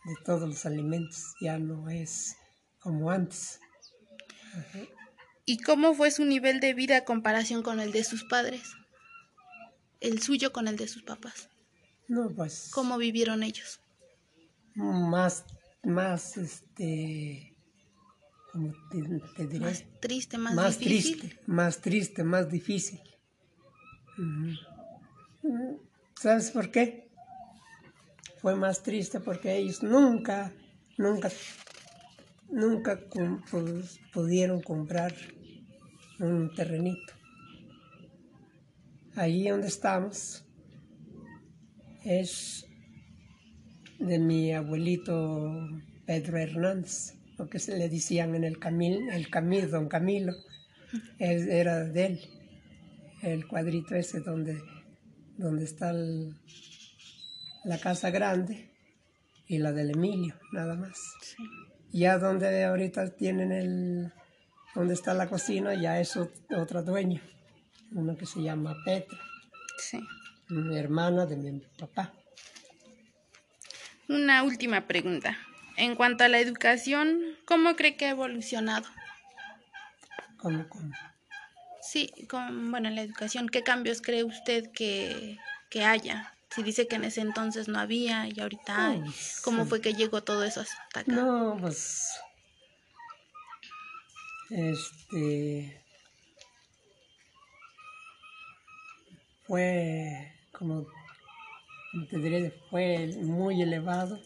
de 0.06 0.16
todos 0.24 0.48
los 0.48 0.66
alimentos. 0.66 1.34
Ya 1.42 1.58
no 1.58 1.90
es 1.90 2.36
como 2.80 3.10
antes. 3.10 3.60
¿Y 5.46 5.58
cómo 5.60 5.94
fue 5.94 6.12
su 6.12 6.26
nivel 6.26 6.60
de 6.60 6.74
vida 6.74 6.98
a 6.98 7.06
comparación 7.06 7.64
con 7.64 7.80
el 7.80 7.92
de 7.92 8.04
sus 8.04 8.24
padres? 8.26 8.74
El 10.00 10.22
suyo 10.22 10.54
con 10.54 10.68
el 10.68 10.78
de 10.78 10.88
sus 10.88 11.04
papás. 11.04 11.50
No, 12.08 12.30
pues. 12.30 12.70
¿Cómo 12.74 12.98
vivieron 12.98 13.44
ellos? 13.44 13.80
Más, 14.76 15.46
más, 15.84 16.38
este. 16.38 17.57
Como 18.58 18.74
te, 18.90 19.04
te 19.36 19.48
diré. 19.48 19.66
Más 19.66 19.84
triste, 20.00 20.38
más, 20.40 20.56
más 20.56 20.80
difícil. 20.80 21.20
triste, 21.20 21.42
más 21.46 21.80
triste, 21.80 22.24
más 22.24 22.50
difícil. 22.50 23.00
¿Sabes 26.20 26.50
por 26.50 26.72
qué? 26.72 27.08
Fue 28.42 28.56
más 28.56 28.82
triste 28.82 29.20
porque 29.20 29.56
ellos 29.56 29.84
nunca, 29.84 30.52
nunca, 30.98 31.30
nunca 32.50 33.00
pudieron 34.12 34.62
comprar 34.62 35.14
un 36.20 36.52
terrenito. 36.56 37.14
Allí 39.16 39.50
donde 39.50 39.68
estamos 39.68 40.44
es 42.04 42.66
de 44.00 44.18
mi 44.18 44.52
abuelito 44.52 45.70
Pedro 46.08 46.38
Hernández, 46.38 47.17
lo 47.38 47.48
que 47.50 47.60
se 47.60 47.78
le 47.78 47.90
decían 47.90 48.36
en 48.36 48.44
el 48.44 48.60
Camil, 48.60 49.10
el 49.10 49.30
Camil, 49.30 49.70
don 49.70 49.88
Camilo, 49.88 50.34
era 51.20 51.84
de 51.84 52.06
él, 52.06 52.22
el 53.22 53.48
cuadrito 53.48 53.96
ese 53.96 54.22
donde, 54.22 54.62
donde 55.38 55.66
está 55.66 55.92
el- 55.92 56.36
la 57.64 57.78
casa 57.78 58.10
grande 58.10 58.72
y 59.48 59.58
la 59.60 59.72
del 59.72 59.92
Emilio, 59.92 60.36
nada 60.54 60.76
más. 60.76 60.98
Sí. 61.22 61.36
Ya 61.92 62.18
donde 62.18 62.64
ahorita 62.64 63.16
tienen 63.16 63.52
el, 63.52 64.12
donde 64.76 64.94
está 64.94 65.14
la 65.14 65.28
cocina, 65.30 65.74
ya 65.74 66.00
es 66.00 66.16
ot- 66.16 66.32
otra 66.58 66.82
dueña, 66.82 67.22
una 67.92 68.16
que 68.16 68.26
se 68.26 68.42
llama 68.42 68.76
Petra, 68.86 69.18
sí. 69.80 70.00
una 70.50 70.80
hermana 70.80 71.26
de 71.26 71.36
mi 71.38 71.62
papá. 71.78 72.14
Una 74.10 74.44
última 74.44 74.88
pregunta. 74.88 75.38
En 75.78 75.96
cuanto 75.96 76.24
a 76.24 76.28
la 76.28 76.40
educación, 76.40 77.22
¿cómo 77.46 77.76
cree 77.76 77.96
que 77.96 78.06
ha 78.08 78.10
evolucionado? 78.10 78.88
Como, 80.38 80.68
como, 80.68 80.92
Sí, 81.82 82.12
con, 82.30 82.72
bueno, 82.72 82.90
en 82.90 82.96
la 82.96 83.02
educación, 83.02 83.48
¿qué 83.48 83.64
cambios 83.64 84.02
cree 84.02 84.24
usted 84.24 84.72
que, 84.74 85.38
que 85.70 85.84
haya? 85.86 86.34
Si 86.50 86.64
dice 86.64 86.88
que 86.88 86.96
en 86.96 87.04
ese 87.06 87.22
entonces 87.22 87.68
no 87.68 87.80
había 87.80 88.28
y 88.28 88.40
ahorita 88.40 88.90
hay, 88.90 89.00
Pues, 89.02 89.42
¿cómo 89.44 89.64
sí. 89.64 89.70
fue 89.70 89.82
que 89.82 89.94
llegó 89.94 90.24
todo 90.24 90.44
eso 90.44 90.62
hasta 90.62 91.02
acá? 91.02 91.12
No, 91.12 91.58
pues. 91.62 92.10
Este. 94.50 95.84
Fue 99.46 100.34
como. 100.52 100.88
como 101.92 102.06
Te 102.08 102.18
diré, 102.18 102.52
fue 102.70 103.08
muy 103.22 103.62
elevado 103.62 104.20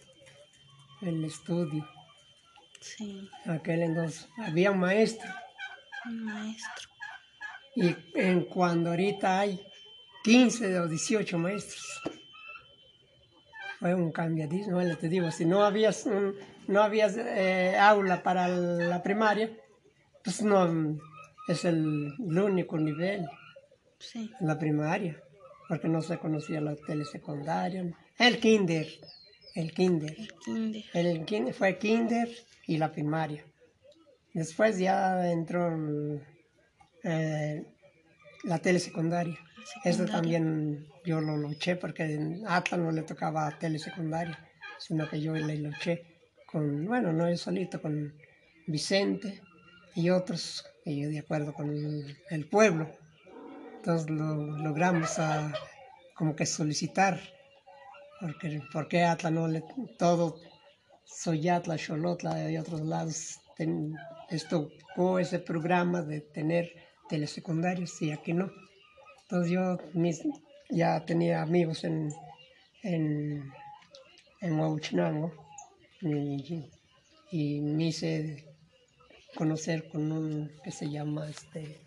el 1.01 1.23
estudio. 1.25 1.87
Sí, 2.79 3.29
Aquel 3.45 3.83
entonces 3.83 4.27
había 4.37 4.71
un 4.71 4.79
maestro. 4.79 5.29
un 6.05 6.23
maestro. 6.23 6.89
Y 7.75 7.95
en 8.15 8.45
cuando 8.45 8.89
ahorita 8.89 9.39
hay 9.39 9.61
15 10.23 10.79
o 10.79 10.87
18 10.87 11.37
maestros. 11.37 12.01
Fue 13.79 13.95
un 13.95 14.11
cambiadísimo, 14.11 14.75
bueno, 14.75 14.95
te 14.97 15.09
digo, 15.09 15.31
si 15.31 15.45
no 15.45 15.63
habías, 15.63 16.05
un- 16.05 16.35
no 16.67 16.83
habías 16.83 17.15
eh, 17.17 17.75
aula 17.79 18.21
para 18.21 18.47
la 18.47 19.01
primaria, 19.01 19.51
pues 20.23 20.43
no, 20.43 20.99
es 21.47 21.65
el, 21.65 22.13
el 22.19 22.39
único 22.39 22.77
nivel, 22.77 23.25
Sí, 23.97 24.31
la 24.39 24.57
primaria, 24.59 25.19
porque 25.67 25.87
no 25.87 26.01
se 26.01 26.17
conocía 26.19 26.59
la 26.61 26.75
telesecundaria, 26.75 27.85
el 28.19 28.39
kinder, 28.39 28.87
el 29.55 29.73
kinder. 29.73 30.15
el 30.17 30.33
kinder. 30.39 30.83
El 30.93 31.25
kinder 31.25 31.53
fue 31.53 31.77
kinder 31.77 32.29
y 32.67 32.77
la 32.77 32.91
primaria. 32.91 33.43
Después 34.33 34.77
ya 34.77 35.29
entró 35.29 35.69
eh, 37.03 37.65
la 38.43 38.59
telesecundaria. 38.59 39.37
Eso 39.83 40.05
también 40.05 40.87
yo 41.05 41.21
lo 41.21 41.37
luché 41.37 41.75
porque 41.75 42.03
en 42.03 42.43
Atlas 42.47 42.79
no 42.79 42.91
le 42.91 43.03
tocaba 43.03 43.57
telesecundaria, 43.59 44.39
sino 44.79 45.07
que 45.09 45.21
yo 45.21 45.33
le 45.35 45.57
luché 45.57 46.05
con, 46.45 46.85
bueno, 46.85 47.13
no 47.13 47.29
yo 47.29 47.37
solito, 47.37 47.81
con 47.81 48.13
Vicente 48.67 49.41
y 49.95 50.09
otros, 50.09 50.65
y 50.85 51.01
yo 51.01 51.09
de 51.09 51.19
acuerdo 51.19 51.53
con 51.53 51.69
el, 51.69 52.17
el 52.29 52.47
pueblo. 52.47 52.89
Entonces 53.77 54.09
lo 54.09 54.35
logramos 54.57 55.19
a, 55.19 55.53
como 56.15 56.35
que 56.35 56.45
solicitar 56.45 57.19
porque, 58.21 58.61
porque 58.71 59.03
Atla 59.03 59.31
no 59.31 59.47
le, 59.47 59.63
todo, 59.97 60.35
Soyatla, 61.03 61.77
Xolotla 61.77 62.49
y 62.51 62.57
otros 62.57 62.81
lados, 62.81 63.39
ten- 63.57 63.93
les 64.29 64.47
tocó 64.47 65.19
ese 65.19 65.39
programa 65.39 66.01
de 66.03 66.21
tener 66.21 66.71
telesecundarios 67.09 68.01
y 68.01 68.11
aquí 68.11 68.31
no. 68.33 68.49
Entonces 69.23 69.51
yo 69.51 69.77
mis- 69.93 70.21
ya 70.69 71.03
tenía 71.05 71.41
amigos 71.41 71.83
en, 71.83 72.13
en, 72.83 73.51
en 74.41 74.59
Huauchinango 74.59 75.33
y, 76.01 76.69
y 77.31 77.59
me 77.61 77.85
hice 77.87 78.45
conocer 79.35 79.89
con 79.89 80.11
un 80.11 80.51
que 80.63 80.71
se 80.71 80.89
llama 80.89 81.27
este, 81.29 81.81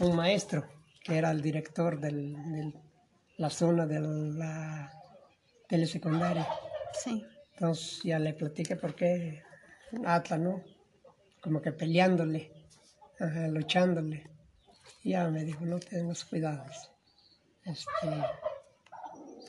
un 0.00 0.14
maestro, 0.16 0.64
que 1.04 1.18
era 1.18 1.30
el 1.30 1.42
director 1.42 2.00
de 2.00 2.72
la 3.36 3.50
zona 3.50 3.86
de 3.86 4.00
la 4.00 4.92
telesecundaria. 5.68 6.46
Sí, 6.92 7.24
Entonces 7.54 8.02
ya 8.02 8.18
le 8.18 8.32
platiqué 8.32 8.76
por 8.76 8.94
qué 8.94 9.42
Atla, 10.04 10.38
¿no? 10.38 10.62
Como 11.40 11.60
que 11.62 11.72
peleándole, 11.72 12.50
ajá, 13.20 13.48
luchándole. 13.48 14.28
Y 15.04 15.10
ya 15.10 15.28
me 15.28 15.44
dijo, 15.44 15.64
no 15.64 15.78
tengas 15.78 16.24
cuidados. 16.24 16.90
Este, 17.64 18.08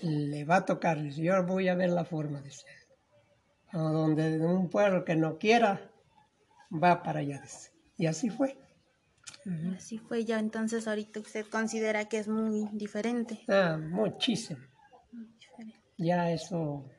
le 0.01 0.45
va 0.45 0.57
a 0.57 0.65
tocar, 0.65 1.01
dice, 1.01 1.21
yo 1.21 1.43
voy 1.45 1.69
a 1.69 1.75
ver 1.75 1.89
la 1.89 2.05
forma, 2.05 2.41
dice. 2.41 2.65
A 3.71 3.77
donde 3.77 4.39
un 4.39 4.69
pueblo 4.69 5.05
que 5.05 5.15
no 5.15 5.37
quiera, 5.37 5.91
va 6.71 7.01
para 7.03 7.19
allá, 7.19 7.39
dice. 7.41 7.71
Y 7.97 8.05
así 8.05 8.29
fue. 8.29 8.57
Así 9.75 9.97
fue 9.97 10.25
ya, 10.25 10.39
entonces 10.39 10.87
ahorita 10.87 11.19
usted 11.19 11.45
considera 11.45 12.05
que 12.05 12.17
es 12.19 12.27
muy 12.27 12.67
diferente. 12.73 13.39
Ah, 13.47 13.77
muchísimo. 13.77 14.59
Ya 15.99 16.31
eso... 16.31 16.89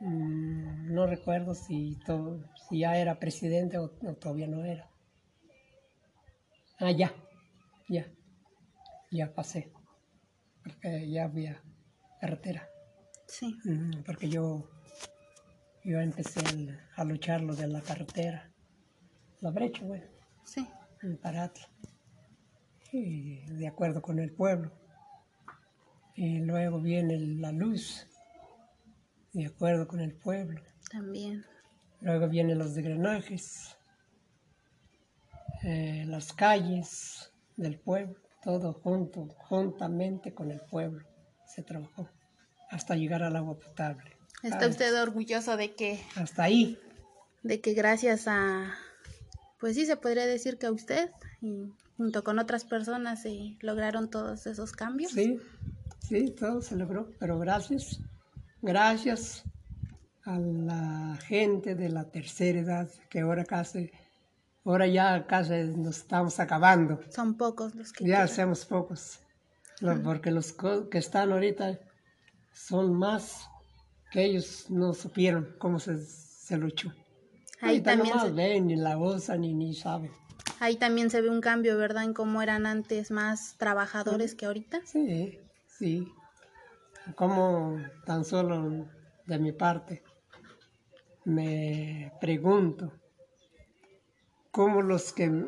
mm, 0.00 0.92
no 0.92 1.06
recuerdo 1.06 1.54
si, 1.54 1.96
to- 2.04 2.42
si 2.68 2.80
ya 2.80 2.98
era 2.98 3.18
presidente 3.18 3.78
o, 3.78 3.84
o 4.06 4.14
todavía 4.14 4.46
no 4.48 4.64
era. 4.64 4.90
Ah, 6.80 6.90
ya, 6.90 7.14
ya, 7.88 8.04
ya 9.12 9.32
pasé, 9.32 9.72
porque 10.62 11.08
ya 11.08 11.24
había 11.24 11.62
carretera. 12.20 12.68
Sí, 13.28 13.56
porque 14.04 14.28
yo, 14.28 14.68
yo 15.84 16.00
empecé 16.00 16.40
el- 16.52 16.78
a 16.96 17.04
luchar 17.04 17.40
lo 17.42 17.54
de 17.54 17.68
la 17.68 17.80
carretera, 17.80 18.50
la 19.40 19.50
brecha, 19.50 19.84
bueno, 19.84 20.04
sí. 20.44 20.66
Paratla, 21.22 21.68
y 22.92 23.44
de 23.56 23.68
acuerdo 23.68 24.02
con 24.02 24.18
el 24.18 24.32
pueblo. 24.34 24.72
Y 26.14 26.38
luego 26.40 26.80
viene 26.80 27.18
la 27.18 27.52
luz, 27.52 28.06
de 29.32 29.46
acuerdo 29.46 29.88
con 29.88 30.00
el 30.00 30.14
pueblo. 30.14 30.60
También. 30.90 31.44
Luego 32.00 32.28
vienen 32.28 32.58
los 32.58 32.74
drenajes, 32.74 33.76
eh, 35.62 36.04
las 36.06 36.32
calles 36.32 37.32
del 37.56 37.78
pueblo, 37.78 38.16
todo 38.42 38.72
junto, 38.74 39.28
juntamente 39.38 40.34
con 40.34 40.50
el 40.50 40.60
pueblo 40.60 41.04
se 41.46 41.62
trabajó 41.62 42.08
hasta 42.70 42.96
llegar 42.96 43.22
al 43.22 43.36
agua 43.36 43.58
potable. 43.58 44.16
¿Está 44.42 44.68
usted 44.68 45.00
orgulloso 45.00 45.56
de 45.56 45.74
que, 45.74 46.00
Hasta 46.16 46.42
ahí, 46.42 46.78
de 47.42 47.60
que 47.60 47.72
gracias 47.72 48.26
a, 48.26 48.74
pues 49.58 49.76
sí, 49.76 49.86
se 49.86 49.96
podría 49.96 50.26
decir 50.26 50.58
que 50.58 50.66
a 50.66 50.72
usted 50.72 51.10
y 51.40 51.72
junto 51.96 52.24
con 52.24 52.38
otras 52.38 52.64
personas 52.64 53.22
se 53.22 53.56
lograron 53.60 54.10
todos 54.10 54.46
esos 54.46 54.72
cambios? 54.72 55.12
sí, 55.12 55.38
sí, 56.08 56.30
todo 56.30 56.60
se 56.62 56.76
logró, 56.76 57.08
pero 57.18 57.38
gracias, 57.38 58.00
gracias 58.62 59.44
a 60.24 60.38
la 60.38 61.18
gente 61.26 61.74
de 61.74 61.88
la 61.90 62.04
tercera 62.10 62.58
edad 62.60 62.88
que 63.10 63.20
ahora 63.20 63.44
casi, 63.44 63.90
ahora 64.64 64.86
ya 64.86 65.26
casi 65.26 65.54
nos 65.76 65.98
estamos 65.98 66.40
acabando. 66.40 67.00
Son 67.10 67.36
pocos 67.36 67.74
los 67.74 67.92
que 67.92 68.06
Ya 68.06 68.22
hacemos 68.22 68.64
pocos, 68.64 69.20
porque 70.02 70.30
los 70.30 70.54
que 70.90 70.98
están 70.98 71.32
ahorita 71.32 71.78
son 72.52 72.94
más 72.94 73.48
que 74.10 74.24
ellos 74.24 74.66
no 74.70 74.94
supieron 74.94 75.56
cómo 75.58 75.78
se, 75.78 75.98
se 75.98 76.56
luchó. 76.56 76.90
Ahí 77.60 77.76
Ahorita 77.78 77.90
también, 77.90 78.08
nomás 78.14 78.28
se, 78.28 78.32
ven, 78.32 78.66
ni 78.66 78.76
la 78.76 78.98
usan, 78.98 79.40
ni, 79.40 79.54
ni 79.54 79.74
saben. 79.74 80.10
ahí 80.60 80.76
también 80.76 81.10
se 81.10 81.20
ve 81.20 81.30
un 81.30 81.40
cambio, 81.40 81.76
¿verdad? 81.76 82.04
En 82.04 82.14
cómo 82.14 82.42
eran 82.42 82.66
antes 82.66 83.10
más 83.10 83.56
trabajadores 83.58 84.34
que 84.34 84.46
ahorita. 84.46 84.80
Sí, 84.84 85.38
sí. 85.78 86.12
Como 87.16 87.76
tan 88.06 88.24
solo 88.24 88.88
de 89.26 89.38
mi 89.38 89.52
parte 89.52 90.02
me 91.24 92.12
pregunto 92.20 92.92
cómo 94.50 94.82
los 94.82 95.12
que 95.12 95.46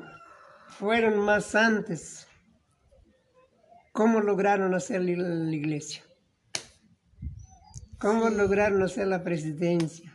fueron 0.68 1.18
más 1.20 1.54
antes, 1.54 2.26
cómo 3.92 4.20
lograron 4.20 4.74
hacer 4.74 5.02
la 5.02 5.54
iglesia, 5.54 6.02
cómo 7.98 8.28
lograron 8.28 8.82
hacer 8.82 9.06
la 9.06 9.22
presidencia, 9.22 10.14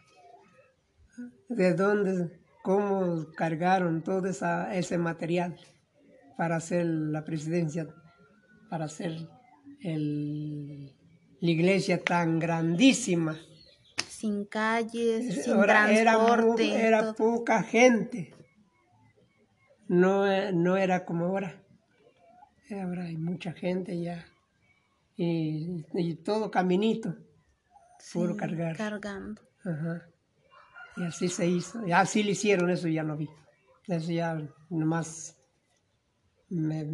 de 1.49 1.73
dónde, 1.73 2.39
cómo 2.63 3.27
cargaron 3.35 4.03
todo 4.03 4.27
esa, 4.27 4.75
ese 4.75 4.97
material 4.97 5.59
para 6.37 6.57
hacer 6.57 6.85
la 6.85 7.23
presidencia, 7.23 7.87
para 8.69 8.85
hacer 8.85 9.27
el- 9.81 10.93
la 11.39 11.49
iglesia 11.49 12.03
tan 12.03 12.39
grandísima. 12.39 13.39
Sin 14.07 14.45
calles, 14.45 15.43
sin 15.43 15.53
Ahora 15.53 15.91
era, 15.91 16.13
transporte. 16.13 16.85
era 16.87 17.13
poca 17.13 17.63
gente. 17.63 18.33
No, 19.87 20.31
eh, 20.31 20.51
no 20.53 20.77
era 20.77 21.03
como 21.05 21.25
ahora. 21.25 21.61
Ahora 22.71 23.03
hay 23.05 23.17
mucha 23.17 23.51
gente 23.51 23.99
ya. 24.01 24.25
Y, 25.17 25.85
y 25.93 26.15
todo 26.15 26.49
caminito. 26.51 27.15
puro 28.13 28.33
Sí, 28.33 28.39
cargar. 28.39 28.77
Cargando. 28.77 29.41
Ajá. 29.63 30.07
Y 30.97 31.03
así 31.03 31.27
se 31.27 31.47
hizo. 31.47 31.85
Y 31.85 31.91
así 31.91 32.23
le 32.23 32.31
hicieron, 32.31 32.69
eso 32.69 32.87
ya 32.87 33.03
no 33.03 33.17
vi. 33.17 33.29
Eso 33.87 34.11
ya 34.11 34.41
nomás 34.69 35.37
me, 36.49 36.85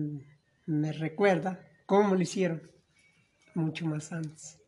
me 0.65 0.91
recuerda 0.93 1.59
cómo 1.85 2.15
lo 2.15 2.21
hicieron. 2.21 2.61
Mucho 3.57 3.87
más 3.87 4.11
antes. 4.11 4.59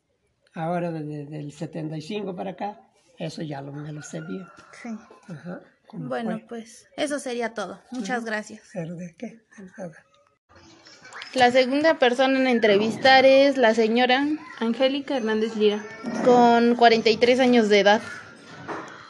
Ahora 0.56 0.92
desde 0.92 1.28
del 1.28 1.52
75 1.52 2.36
para 2.36 2.52
acá, 2.52 2.82
eso 3.20 3.44
ya 3.44 3.62
lo, 3.62 3.72
me 3.72 3.94
lo 3.94 4.02
sé 4.02 4.20
bien. 4.22 4.48
Sí. 4.82 4.90
Ajá. 5.28 5.62
Bueno, 5.94 6.32
fue. 6.32 6.46
pues 6.50 6.88
eso 6.98 7.20
sería 7.20 7.54
todo. 7.54 7.80
Muchas 7.92 8.26
gracias. 8.26 8.68
¿Pero 8.74 8.96
de 8.96 9.14
qué? 9.16 9.28
De 9.58 9.66
nada. 9.78 9.94
La 11.36 11.52
segunda 11.52 12.00
persona 12.00 12.40
en 12.40 12.48
entrevistar 12.48 13.26
es 13.26 13.58
la 13.58 13.76
señora 13.76 14.26
Angélica 14.60 15.18
Hernández 15.18 15.56
Lira. 15.56 15.84
con 16.26 16.74
43 16.74 17.40
años 17.42 17.70
de 17.70 17.82
edad. 17.82 18.02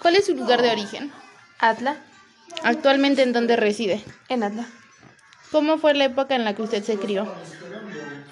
¿Cuál 0.02 0.18
es 0.18 0.26
su 0.26 0.36
lugar 0.36 0.62
de 0.62 0.72
origen? 0.72 1.10
Atla. 1.58 1.96
Actualmente 2.64 3.24
en 3.24 3.32
dónde 3.32 3.56
reside. 3.56 4.04
En 4.28 4.44
Atla. 4.44 4.68
¿Cómo 5.54 5.78
fue 5.78 5.94
la 5.94 6.04
época 6.04 6.36
en 6.36 6.44
la 6.44 6.54
que 6.54 6.64
usted 6.64 6.84
se 6.84 6.98
crió? 6.98 7.34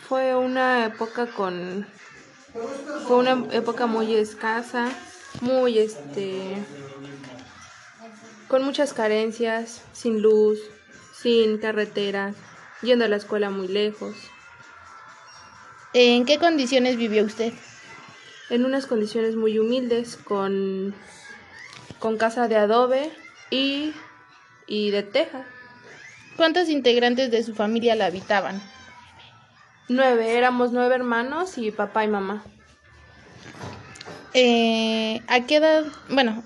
Fue 0.07 0.35
una 0.35 0.85
época 0.85 1.27
con. 1.27 1.85
Fue 3.07 3.17
una 3.17 3.45
época 3.51 3.87
muy 3.87 4.15
escasa, 4.15 4.89
muy 5.41 5.79
este. 5.79 6.57
con 8.47 8.63
muchas 8.63 8.93
carencias, 8.93 9.83
sin 9.93 10.21
luz, 10.21 10.59
sin 11.13 11.57
carreteras, 11.57 12.35
yendo 12.81 13.05
a 13.05 13.09
la 13.09 13.17
escuela 13.17 13.49
muy 13.49 13.67
lejos, 13.67 14.15
¿En 15.93 16.25
qué 16.25 16.37
condiciones 16.37 16.97
vivió 16.97 17.23
usted? 17.25 17.53
en 18.49 18.63
unas 18.63 18.85
condiciones 18.85 19.35
muy 19.35 19.59
humildes, 19.59 20.15
con. 20.15 20.95
con 21.99 22.17
casa 22.17 22.47
de 22.47 22.55
adobe 22.55 23.11
y. 23.49 23.93
y 24.67 24.91
de 24.91 25.03
teja. 25.03 25.45
¿Cuántos 26.37 26.69
integrantes 26.69 27.31
de 27.31 27.43
su 27.43 27.55
familia 27.55 27.95
la 27.95 28.05
habitaban? 28.05 28.61
Nueve, 29.89 30.37
éramos 30.37 30.71
nueve 30.73 30.95
hermanos 30.95 31.57
y 31.57 31.71
papá 31.71 32.03
y 32.03 32.07
mamá. 32.07 32.43
Eh, 34.33 35.21
¿A 35.27 35.41
qué 35.41 35.57
edad? 35.57 35.85
Bueno, 36.09 36.43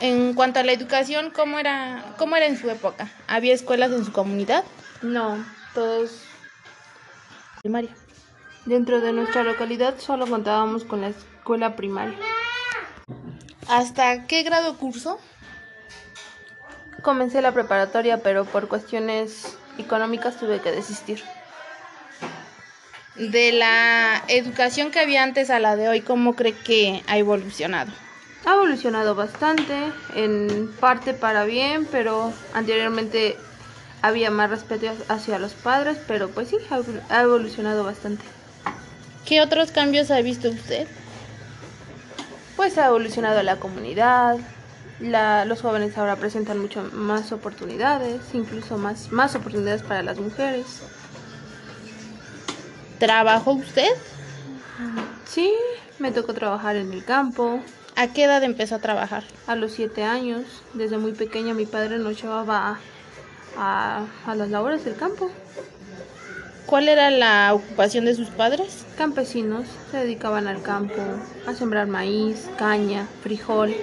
en 0.00 0.34
cuanto 0.34 0.58
a 0.58 0.64
la 0.64 0.72
educación, 0.72 1.30
¿cómo 1.30 1.58
era, 1.58 2.04
¿cómo 2.18 2.36
era 2.36 2.46
en 2.46 2.58
su 2.58 2.68
época? 2.68 3.10
¿Había 3.28 3.54
escuelas 3.54 3.92
en 3.92 4.04
su 4.04 4.12
comunidad? 4.12 4.64
No, 5.00 5.44
todos 5.74 6.22
Primaria. 7.62 7.94
Dentro 8.66 9.00
de 9.00 9.12
nuestra 9.12 9.44
localidad 9.44 9.98
solo 9.98 10.26
contábamos 10.26 10.84
con 10.84 11.00
la 11.00 11.08
escuela 11.08 11.76
primaria. 11.76 12.18
¿Hasta 13.68 14.26
qué 14.26 14.42
grado 14.42 14.76
cursó? 14.76 15.20
Comencé 17.02 17.40
la 17.40 17.52
preparatoria, 17.52 18.22
pero 18.22 18.44
por 18.44 18.66
cuestiones 18.66 19.56
económicas 19.78 20.38
tuve 20.38 20.60
que 20.60 20.72
desistir. 20.72 21.22
De 23.14 23.52
la 23.52 24.22
educación 24.28 24.90
que 24.90 24.98
había 25.00 25.22
antes 25.22 25.50
a 25.50 25.58
la 25.58 25.76
de 25.76 25.88
hoy, 25.88 26.00
¿cómo 26.00 26.34
cree 26.34 26.54
que 26.54 27.02
ha 27.06 27.18
evolucionado? 27.18 27.92
Ha 28.46 28.54
evolucionado 28.54 29.14
bastante, 29.14 29.74
en 30.14 30.72
parte 30.80 31.12
para 31.12 31.44
bien, 31.44 31.86
pero 31.90 32.32
anteriormente 32.54 33.36
había 34.00 34.30
más 34.30 34.50
respeto 34.50 34.86
hacia 35.08 35.38
los 35.38 35.52
padres, 35.52 35.98
pero 36.08 36.30
pues 36.30 36.48
sí, 36.48 36.56
ha 36.70 36.78
evol- 36.78 37.02
ha 37.10 37.22
evolucionado 37.22 37.84
bastante. 37.84 38.24
¿Qué 39.26 39.40
otros 39.42 39.70
cambios 39.70 40.10
ha 40.10 40.20
visto 40.22 40.48
usted? 40.48 40.88
Pues 42.56 42.78
ha 42.78 42.86
evolucionado 42.86 43.42
la 43.42 43.56
comunidad, 43.56 44.38
la- 45.00 45.44
los 45.44 45.60
jóvenes 45.60 45.96
ahora 45.98 46.16
presentan 46.16 46.58
mucho 46.58 46.82
más 46.92 47.30
oportunidades, 47.30 48.20
incluso 48.32 48.78
más, 48.78 49.12
más 49.12 49.34
oportunidades 49.34 49.82
para 49.82 50.02
las 50.02 50.18
mujeres. 50.18 50.64
¿Trabajó 53.02 53.54
usted? 53.54 53.88
Sí, 55.28 55.52
me 55.98 56.12
tocó 56.12 56.34
trabajar 56.34 56.76
en 56.76 56.92
el 56.92 57.04
campo. 57.04 57.60
¿A 57.96 58.06
qué 58.06 58.22
edad 58.22 58.44
empezó 58.44 58.76
a 58.76 58.78
trabajar? 58.78 59.24
A 59.48 59.56
los 59.56 59.72
siete 59.72 60.04
años, 60.04 60.44
desde 60.72 60.98
muy 60.98 61.10
pequeña, 61.10 61.52
mi 61.52 61.66
padre 61.66 61.98
nos 61.98 62.22
llevaba 62.22 62.78
a, 63.58 64.04
a 64.24 64.34
las 64.36 64.50
labores 64.50 64.84
del 64.84 64.94
campo. 64.94 65.32
¿Cuál 66.66 66.88
era 66.88 67.10
la 67.10 67.52
ocupación 67.54 68.04
de 68.04 68.14
sus 68.14 68.28
padres? 68.28 68.84
Campesinos 68.96 69.66
se 69.90 69.96
dedicaban 69.96 70.46
al 70.46 70.62
campo, 70.62 71.02
a 71.44 71.54
sembrar 71.54 71.88
maíz, 71.88 72.48
caña, 72.56 73.08
frijol. 73.24 73.74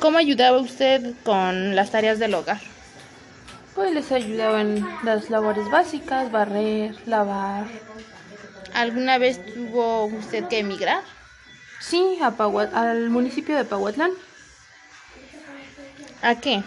¿Cómo 0.00 0.18
ayudaba 0.18 0.58
usted 0.58 1.14
con 1.22 1.76
las 1.76 1.92
tareas 1.92 2.18
del 2.18 2.34
hogar? 2.34 2.73
Pues 3.74 3.92
les 3.92 4.12
ayudaba 4.12 4.60
en 4.60 4.86
las 5.02 5.30
labores 5.30 5.68
básicas, 5.70 6.30
barrer, 6.30 6.94
lavar. 7.06 7.66
¿Alguna 8.72 9.18
vez 9.18 9.44
tuvo 9.54 10.04
usted 10.06 10.44
que 10.48 10.60
emigrar? 10.60 11.02
Sí, 11.80 12.18
a 12.22 12.30
Pahua- 12.36 12.70
al 12.72 13.10
municipio 13.10 13.56
de 13.56 13.64
Pahuatlán, 13.64 14.10
¿A 16.22 16.36
qué? 16.40 16.62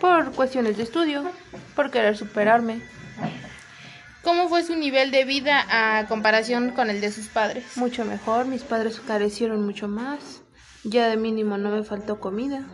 por 0.00 0.32
cuestiones 0.32 0.76
de 0.76 0.82
estudio, 0.82 1.30
por 1.76 1.90
querer 1.90 2.16
superarme. 2.16 2.82
¿Cómo 4.22 4.48
fue 4.48 4.64
su 4.64 4.74
nivel 4.74 5.10
de 5.12 5.24
vida 5.24 5.64
a 5.70 6.06
comparación 6.08 6.70
con 6.70 6.90
el 6.90 7.00
de 7.00 7.12
sus 7.12 7.28
padres? 7.28 7.64
Mucho 7.76 8.04
mejor, 8.04 8.46
mis 8.46 8.62
padres 8.62 9.00
carecieron 9.06 9.64
mucho 9.64 9.86
más. 9.86 10.42
Ya 10.82 11.08
de 11.08 11.16
mínimo 11.16 11.56
no 11.58 11.70
me 11.70 11.84
faltó 11.84 12.18
comida. 12.20 12.64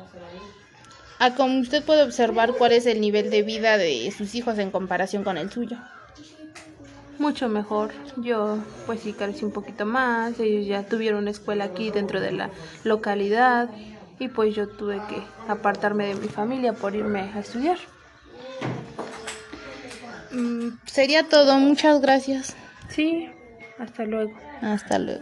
A 1.20 1.35
como 1.35 1.61
usted 1.61 1.85
puede 1.85 2.02
observar 2.02 2.54
cuál 2.54 2.72
es 2.72 2.87
el 2.87 2.98
nivel 2.98 3.30
de 3.30 3.42
vida 3.42 3.76
de 3.76 4.11
sus 4.16 4.35
hijos 4.35 4.59
en 4.59 4.70
comparación 4.70 5.22
con 5.22 5.37
el 5.37 5.50
suyo. 5.50 5.76
Mucho 7.18 7.50
mejor. 7.50 7.90
Yo 8.16 8.56
pues 8.87 9.00
sí 9.00 9.12
carecí 9.12 9.44
un 9.44 9.52
poquito 9.52 9.85
más. 9.85 10.40
Ellos 10.40 10.66
ya 10.66 10.83
tuvieron 10.83 11.20
una 11.20 11.30
escuela 11.30 11.64
aquí 11.64 11.90
dentro 11.90 12.22
de 12.22 12.33
la 12.33 12.48
localidad. 12.85 13.68
Y 14.18 14.28
pues 14.28 14.54
yo 14.54 14.66
tuve 14.66 14.96
que 15.11 15.22
apartarme 15.46 16.06
de 16.06 16.14
mi 16.14 16.28
familia 16.28 16.72
por 16.72 16.94
irme 16.94 17.30
a 17.35 17.40
estudiar. 17.40 17.76
Mm, 20.33 20.68
sería 20.87 21.28
todo, 21.28 21.59
muchas 21.59 22.00
gracias. 22.00 22.56
Sí, 22.88 23.28
hasta 23.78 24.04
luego. 24.04 24.33
Hasta 24.62 24.98
luego. 24.98 25.18